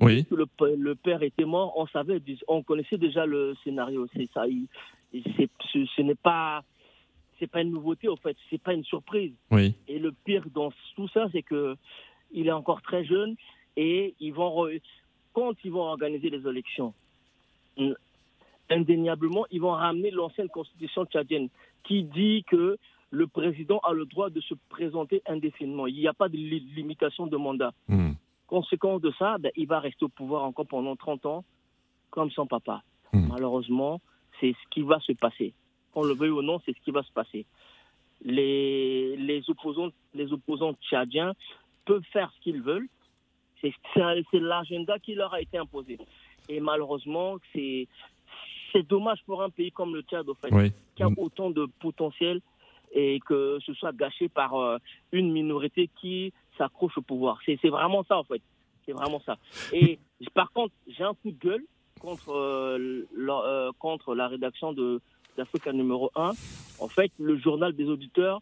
Oui. 0.00 0.26
Le, 0.30 0.94
père 0.94 1.22
était 1.22 1.46
mort, 1.46 1.72
on 1.76 1.86
savait, 1.86 2.20
on 2.48 2.62
connaissait 2.62 2.98
déjà 2.98 3.24
le 3.24 3.54
scénario. 3.64 4.06
C'est 4.14 4.28
ça. 4.34 4.46
il- 4.46 4.66
ce, 5.72 5.84
ce 5.96 6.02
n'est 6.02 6.14
pas, 6.16 6.62
c'est 7.38 7.46
pas 7.46 7.62
une 7.62 7.70
nouveauté 7.70 8.08
en 8.08 8.16
fait. 8.16 8.36
C'est 8.50 8.60
pas 8.60 8.74
une 8.74 8.84
surprise. 8.84 9.32
Oui. 9.50 9.74
Et 9.88 9.98
le 9.98 10.12
pire 10.12 10.44
dans 10.52 10.70
tout 10.96 11.08
ça, 11.08 11.28
c'est 11.32 11.42
que 11.42 11.76
il 12.32 12.48
est 12.48 12.52
encore 12.52 12.82
très 12.82 13.04
jeune 13.06 13.36
et 13.76 14.14
ils 14.20 14.34
vont 14.34 14.66
quand 15.36 15.54
ils 15.64 15.70
vont 15.70 15.82
organiser 15.82 16.30
les 16.30 16.48
élections, 16.48 16.94
indéniablement, 18.70 19.44
ils 19.50 19.60
vont 19.60 19.72
ramener 19.72 20.10
l'ancienne 20.10 20.48
constitution 20.48 21.04
tchadienne 21.04 21.48
qui 21.84 22.04
dit 22.04 22.42
que 22.48 22.78
le 23.10 23.26
président 23.26 23.78
a 23.80 23.92
le 23.92 24.06
droit 24.06 24.30
de 24.30 24.40
se 24.40 24.54
présenter 24.70 25.20
indéfiniment. 25.26 25.86
Il 25.86 25.96
n'y 25.96 26.08
a 26.08 26.14
pas 26.14 26.30
de 26.30 26.36
li- 26.36 26.66
limitation 26.74 27.26
de 27.26 27.36
mandat. 27.36 27.74
Hmm. 27.86 28.12
Conséquence 28.46 29.02
de 29.02 29.12
ça, 29.18 29.36
ben, 29.38 29.52
il 29.56 29.66
va 29.66 29.78
rester 29.78 30.06
au 30.06 30.08
pouvoir 30.08 30.42
encore 30.44 30.66
pendant 30.66 30.96
30 30.96 31.26
ans, 31.26 31.44
comme 32.10 32.30
son 32.30 32.46
papa. 32.46 32.82
Hmm. 33.12 33.28
Malheureusement, 33.28 34.00
c'est 34.40 34.52
ce 34.52 34.68
qui 34.70 34.80
va 34.80 34.98
se 35.00 35.12
passer. 35.12 35.52
Qu'on 35.92 36.02
le 36.02 36.14
veuille 36.14 36.30
ou 36.30 36.40
non, 36.40 36.62
c'est 36.64 36.74
ce 36.74 36.80
qui 36.82 36.92
va 36.92 37.02
se 37.02 37.12
passer. 37.12 37.44
Les, 38.24 39.16
les, 39.18 39.50
opposants, 39.50 39.90
les 40.14 40.32
opposants 40.32 40.72
tchadiens 40.88 41.34
peuvent 41.84 42.06
faire 42.10 42.32
ce 42.34 42.40
qu'ils 42.40 42.62
veulent. 42.62 42.88
C'est 43.60 44.40
l'agenda 44.40 44.98
qui 44.98 45.14
leur 45.14 45.32
a 45.34 45.40
été 45.40 45.58
imposé. 45.58 45.98
Et 46.48 46.60
malheureusement, 46.60 47.36
c'est 47.52 47.88
dommage 48.88 49.18
pour 49.26 49.42
un 49.42 49.50
pays 49.50 49.72
comme 49.72 49.94
le 49.94 50.02
Tchad, 50.02 50.28
au 50.28 50.34
fait, 50.34 50.52
Oui. 50.52 50.72
qui 50.94 51.02
a 51.02 51.08
autant 51.16 51.50
de 51.50 51.66
potentiel 51.80 52.40
et 52.92 53.20
que 53.20 53.58
ce 53.64 53.72
soit 53.74 53.94
gâché 53.94 54.28
par 54.28 54.54
euh, 54.54 54.78
une 55.12 55.32
minorité 55.32 55.88
qui 56.00 56.32
s'accroche 56.56 56.96
au 56.98 57.02
pouvoir. 57.02 57.38
C'est 57.44 57.58
c'est 57.60 57.68
vraiment 57.68 58.04
ça, 58.04 58.18
en 58.18 58.24
fait. 58.24 58.40
C'est 58.84 58.92
vraiment 58.92 59.20
ça. 59.26 59.36
Et 59.72 59.98
par 60.34 60.52
contre, 60.52 60.72
j'ai 60.86 61.02
un 61.04 61.14
coup 61.14 61.30
de 61.32 61.38
gueule 61.38 61.64
contre, 62.00 62.30
euh, 62.32 63.04
la, 63.16 63.34
euh, 63.40 63.72
contre 63.78 64.14
la 64.14 64.28
rédaction 64.28 64.72
de 64.72 65.00
d'Africa 65.36 65.72
numéro 65.72 66.10
1. 66.14 66.30
En 66.78 66.88
fait, 66.88 67.10
le 67.18 67.36
journal 67.36 67.74
des 67.74 67.84
auditeurs, 67.84 68.40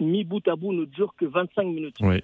mis 0.00 0.24
bout 0.24 0.46
à 0.48 0.56
bout, 0.56 0.72
ne 0.74 0.84
dure 0.84 1.14
que 1.16 1.24
25 1.24 1.62
minutes. 1.64 1.96
Oui. 2.00 2.20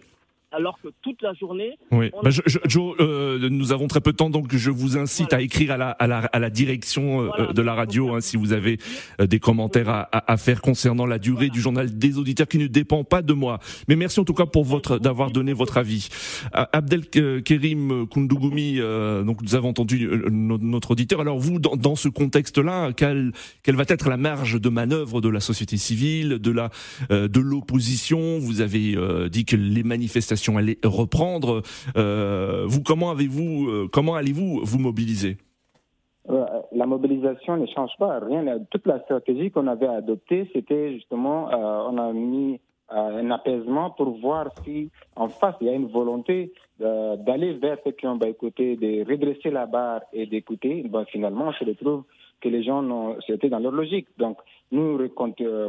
Alors 0.57 0.79
que 0.83 0.89
toute 1.03 1.21
la 1.23 1.33
journée, 1.35 1.73
Oui. 1.91 2.11
Bah, 2.13 2.29
a- 2.29 2.31
je- 2.31 2.43
je- 2.47 2.59
Joe, 2.67 2.95
euh, 3.01 3.49
nous 3.51 3.73
avons 3.73 3.89
très 3.89 4.01
peu 4.01 4.13
de 4.13 4.17
temps, 4.17 4.31
donc 4.31 4.55
je 4.55 4.71
vous 4.71 4.97
incite 4.97 5.33
à 5.33 5.41
écrire 5.41 5.73
à 5.73 5.77
la, 5.77 5.91
à 5.91 6.07
la, 6.07 6.19
à 6.19 6.39
la 6.39 6.51
direction 6.51 7.23
euh, 7.23 7.29
Voilà. 7.37 7.53
de 7.53 7.63
la 7.63 7.75
radio 7.75 8.15
hein, 8.15 8.21
si 8.21 8.37
vous 8.37 8.53
avez 8.53 8.79
euh, 9.21 9.27
des 9.27 9.41
commentaires 9.41 9.89
à, 9.89 10.03
à- 10.13 10.33
à 10.33 10.37
faire 10.37 10.61
concernant 10.61 11.07
la 11.07 11.19
durée 11.19 11.49
du 11.49 11.61
journal 11.61 11.97
des 11.99 12.19
auditeurs 12.19 12.47
qui 12.49 12.59
ne 12.59 12.67
dépend 12.67 13.05
pas 13.05 13.23
de 13.23 13.33
moi. 13.33 13.59
Mais 13.89 13.97
merci 13.97 14.21
en 14.21 14.25
tout 14.25 14.35
cas 14.35 14.47
pour 14.47 14.65
votre 14.65 14.99
d'avoir 14.99 15.31
donné 15.31 15.53
votre 15.53 15.77
avis. 15.79 16.09
Euh, 16.57 16.65
Abdelkerim 16.73 18.07
Koundougoumi, 18.07 18.77
euh, 18.79 19.23
donc 19.25 19.43
nous 19.43 19.55
avons 19.55 19.71
entendu 19.71 20.09
no- 20.31 20.59
notre 20.59 20.93
auditeur. 20.93 21.21
Alors 21.21 21.39
vous, 21.39 21.59
dans, 21.59 21.77
dans 21.77 21.97
ce 21.97 22.09
contexte-là, 22.09 22.93
quelle, 22.93 23.33
quelle 23.63 23.77
va 23.77 23.85
être 23.89 24.09
la 24.09 24.17
marge 24.17 24.61
de 24.61 24.69
manœuvre 24.69 25.21
de 25.21 25.29
la 25.29 25.41
société 25.41 25.77
civile, 25.77 26.39
de 26.39 26.51
la 26.51 26.71
euh, 27.11 27.29
de 27.29 27.41
l'opposition? 27.41 28.39
Vous 28.39 28.61
avez 28.61 28.95
euh, 28.97 29.29
dit 29.29 29.45
que 29.45 29.57
les 29.57 29.83
manifestations 29.83 30.44
allaient 30.57 30.79
reprendre. 30.85 31.63
Euh, 31.97 32.65
vous, 32.67 32.83
comment 32.83 33.11
avez-vous, 33.11 33.69
euh, 33.69 33.89
comment 33.93 34.15
allez-vous 34.15 34.61
vous 34.63 34.79
mobiliser? 34.79 35.37
Euh, 36.31 36.45
la 36.73 36.87
mobilisation 36.87 37.57
ne 37.57 37.67
change 37.67 37.93
pas, 37.99 38.19
rien. 38.21 38.45
Toute 38.71 38.87
la 38.87 39.01
stratégie 39.01 39.51
qu'on 39.51 39.67
avait 39.67 39.87
adoptée, 39.89 40.49
c'était 40.53 40.95
justement, 40.95 41.49
on 41.91 41.99
a 41.99 42.13
mis 42.13 42.61
un 42.89 43.31
apaisement 43.31 43.91
pour 43.91 44.19
voir 44.21 44.51
si 44.65 44.91
en 45.17 45.29
face 45.29 45.55
il 45.61 45.67
y 45.67 45.71
a 45.71 45.75
une 45.75 45.89
volonté 45.89 46.53
d'aller 46.79 47.55
vers 47.55 47.79
ceux 47.85 47.93
qui 47.93 48.07
ont 48.07 48.19
écouté, 48.21 48.77
de 48.77 49.05
redresser 49.11 49.51
la 49.51 49.67
barre 49.67 50.03
et 50.13 50.27
d'écouter. 50.27 50.83
Bon, 50.89 51.05
finalement, 51.07 51.49
on 51.49 51.53
se 51.53 51.65
retrouve 51.65 52.05
que 52.41 52.49
les 52.49 52.63
gens 52.63 52.83
n'ont- 52.83 53.17
c'était 53.27 53.49
dans 53.49 53.59
leur 53.59 53.73
logique. 53.73 54.09
Donc, 54.19 54.39
nous 54.73 54.99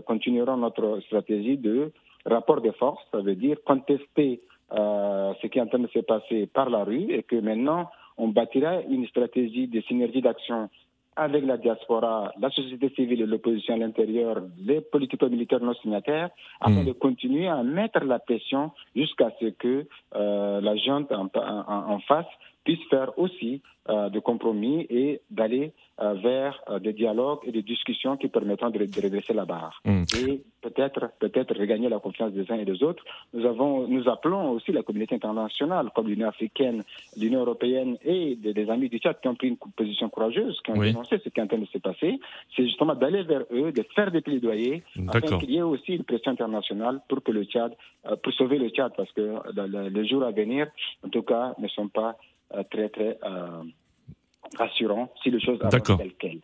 continuerons 0.06 0.58
notre 0.58 1.00
stratégie 1.02 1.58
de 1.58 1.92
rapport 2.26 2.62
de 2.62 2.72
force, 2.72 3.02
ça 3.12 3.20
veut 3.22 3.36
dire 3.36 3.58
contester 3.66 4.42
euh, 4.74 5.34
ce 5.42 5.48
qui 5.48 5.60
est 5.60 5.62
en 5.62 5.68
train 5.68 5.80
de 5.80 5.88
se 5.88 6.00
passer 6.00 6.48
par 6.48 6.70
la 6.70 6.84
rue 6.84 7.12
et 7.12 7.24
que 7.24 7.36
maintenant 7.36 7.90
on 8.18 8.30
bâtira 8.30 8.82
une 8.90 9.06
stratégie 9.08 9.68
de 9.68 9.82
synergie 9.82 10.22
d'action 10.22 10.70
avec 11.18 11.46
la 11.46 11.56
diaspora, 11.58 12.34
la 12.42 12.50
société 12.50 12.90
civile 12.90 13.22
et 13.22 13.26
l'opposition 13.26 13.74
à 13.74 13.78
l'intérieur, 13.78 14.42
les 14.60 14.82
politico-militaires 14.82 15.62
non 15.62 15.74
signataires, 15.76 16.30
afin 16.60 16.82
Mm. 16.84 16.86
de 16.88 16.92
continuer 16.92 17.48
à 17.48 17.64
mettre 17.64 18.04
la 18.04 18.20
pression 18.20 18.72
jusqu'à 18.96 19.32
ce 19.40 19.46
que 19.46 19.88
euh, 20.16 20.60
la 20.60 20.76
junte 20.76 21.12
en, 21.14 21.30
en- 21.36 21.94
en 21.94 22.00
face 22.00 22.26
puisse 22.66 22.84
faire 22.90 23.18
aussi 23.18 23.62
des 24.12 24.22
compromis 24.22 24.88
et 24.90 25.22
d'aller 25.30 25.72
vers 26.00 26.60
des 26.82 26.92
dialogues 26.92 27.42
et 27.44 27.52
des 27.52 27.62
discussions 27.62 28.18
qui 28.18 28.28
permettront 28.28 28.72
de, 28.72 28.80
redresser 28.80 29.34
la 29.34 29.46
barre. 29.46 29.80
Mm. 29.86 30.04
Et 30.20 30.42
peut-être 30.62 31.12
peut-être 31.20 31.58
regagner 31.58 31.90
la 31.90 32.00
confiance 32.00 32.32
des 32.32 32.52
uns 32.52 32.56
et 32.56 32.66
des 32.66 32.82
autres. 32.84 33.04
Nous, 33.34 33.46
avons, 33.46 33.88
nous 33.88 34.10
appelons 34.10 34.52
aussi 34.52 34.72
la 34.72 34.84
communauté 34.84 35.16
internationale, 35.16 35.90
comme 35.94 36.08
l'Union 36.08 36.28
africaine, 36.28 36.84
l'Union 37.18 37.42
européenne 37.42 37.98
et 38.04 38.36
des, 38.36 38.70
amis 38.70 38.90
du 38.90 38.98
Tchad 38.98 39.20
qui 39.22 39.28
ont 39.28 39.36
pris 39.36 39.50
une 39.50 39.58
position 39.58 40.10
courageuse, 40.10 40.60
qui 40.64 40.72
ont 40.72 40.82
dénoncé 40.82 41.20
ce 41.24 41.30
qui 41.30 41.40
est 41.40 41.44
en 41.44 41.48
train 41.48 41.58
de 41.58 41.66
se 41.66 41.78
passer. 41.78 42.20
C'est 42.56 42.64
justement 42.64 42.96
d'aller 42.96 43.24
vers 43.24 43.44
eux, 43.52 43.72
de 43.72 43.84
faire 43.96 44.12
des 44.12 44.22
plaidoyers, 44.22 44.84
afin 45.10 45.38
qu'il 45.38 45.52
y 45.52 45.58
ait 45.58 45.62
aussi 45.62 45.94
une 45.94 46.04
pression 46.04 46.32
internationale 46.32 47.02
pour 47.08 47.22
que 47.24 47.32
le 47.32 47.44
Tchad, 47.44 47.74
euh, 48.08 48.16
pour 48.16 48.34
sauver 48.34 48.58
le 48.58 48.70
Tchad, 48.70 48.92
parce 48.98 49.12
que 49.12 49.36
les 49.90 50.08
jours 50.08 50.24
à 50.24 50.32
venir, 50.32 50.68
en 51.06 51.10
tout 51.10 51.24
cas, 51.24 51.54
ne 51.60 51.68
sont 51.68 51.88
pas 51.88 52.10
euh, 52.10 52.35
très, 52.72 52.90
très 52.90 53.18
euh, 53.24 53.64
rassurant 54.58 55.12
si 55.22 55.32
les 55.32 55.40
choses 55.40 55.60
avancent 55.62 55.98
telles 55.98 56.14
quelles. 56.20 56.40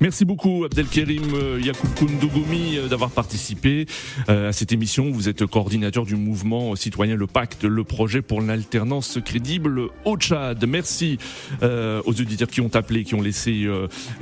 Merci 0.00 0.24
beaucoup 0.24 0.64
Abdelkerim 0.64 1.34
euh, 1.34 1.60
Yacoub 1.60 1.88
euh, 2.04 2.88
d'avoir 2.88 3.10
participé 3.10 3.86
euh, 4.28 4.48
à 4.48 4.52
cette 4.52 4.72
émission. 4.72 5.10
Vous 5.10 5.28
êtes 5.28 5.46
coordinateur 5.46 6.04
du 6.04 6.16
mouvement 6.16 6.74
citoyen 6.76 7.16
Le 7.16 7.26
Pacte, 7.26 7.64
le 7.64 7.84
projet 7.84 8.22
pour 8.22 8.40
l'alternance 8.40 9.18
crédible 9.24 9.88
au 10.04 10.16
Tchad. 10.16 10.64
Merci 10.66 11.18
aux 11.62 12.10
auditeurs 12.20 12.48
qui 12.48 12.60
ont 12.60 12.74
appelé, 12.74 13.04
qui 13.04 13.14
ont 13.14 13.22
laissé, 13.22 13.66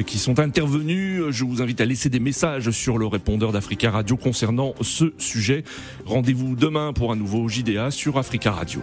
qui 0.06 0.18
sont 0.18 0.38
intervenus. 0.38 1.22
Je 1.30 1.44
vous 1.44 1.62
invite 1.62 1.80
à 1.80 1.84
laisser 1.84 2.08
des 2.08 2.20
messages 2.20 2.70
sur 2.70 2.98
le 2.98 3.06
répondeur 3.06 3.52
d'Africa 3.52 3.90
Radio 3.90 4.16
concernant 4.16 4.74
ce 4.80 5.12
sujet. 5.18 5.64
Rendez-vous 6.06 6.56
demain 6.56 6.92
pour 6.92 7.12
un 7.12 7.16
nouveau 7.16 7.48
JDA 7.48 7.90
sur 7.90 8.18
Africa 8.18 8.52
Radio. 8.52 8.80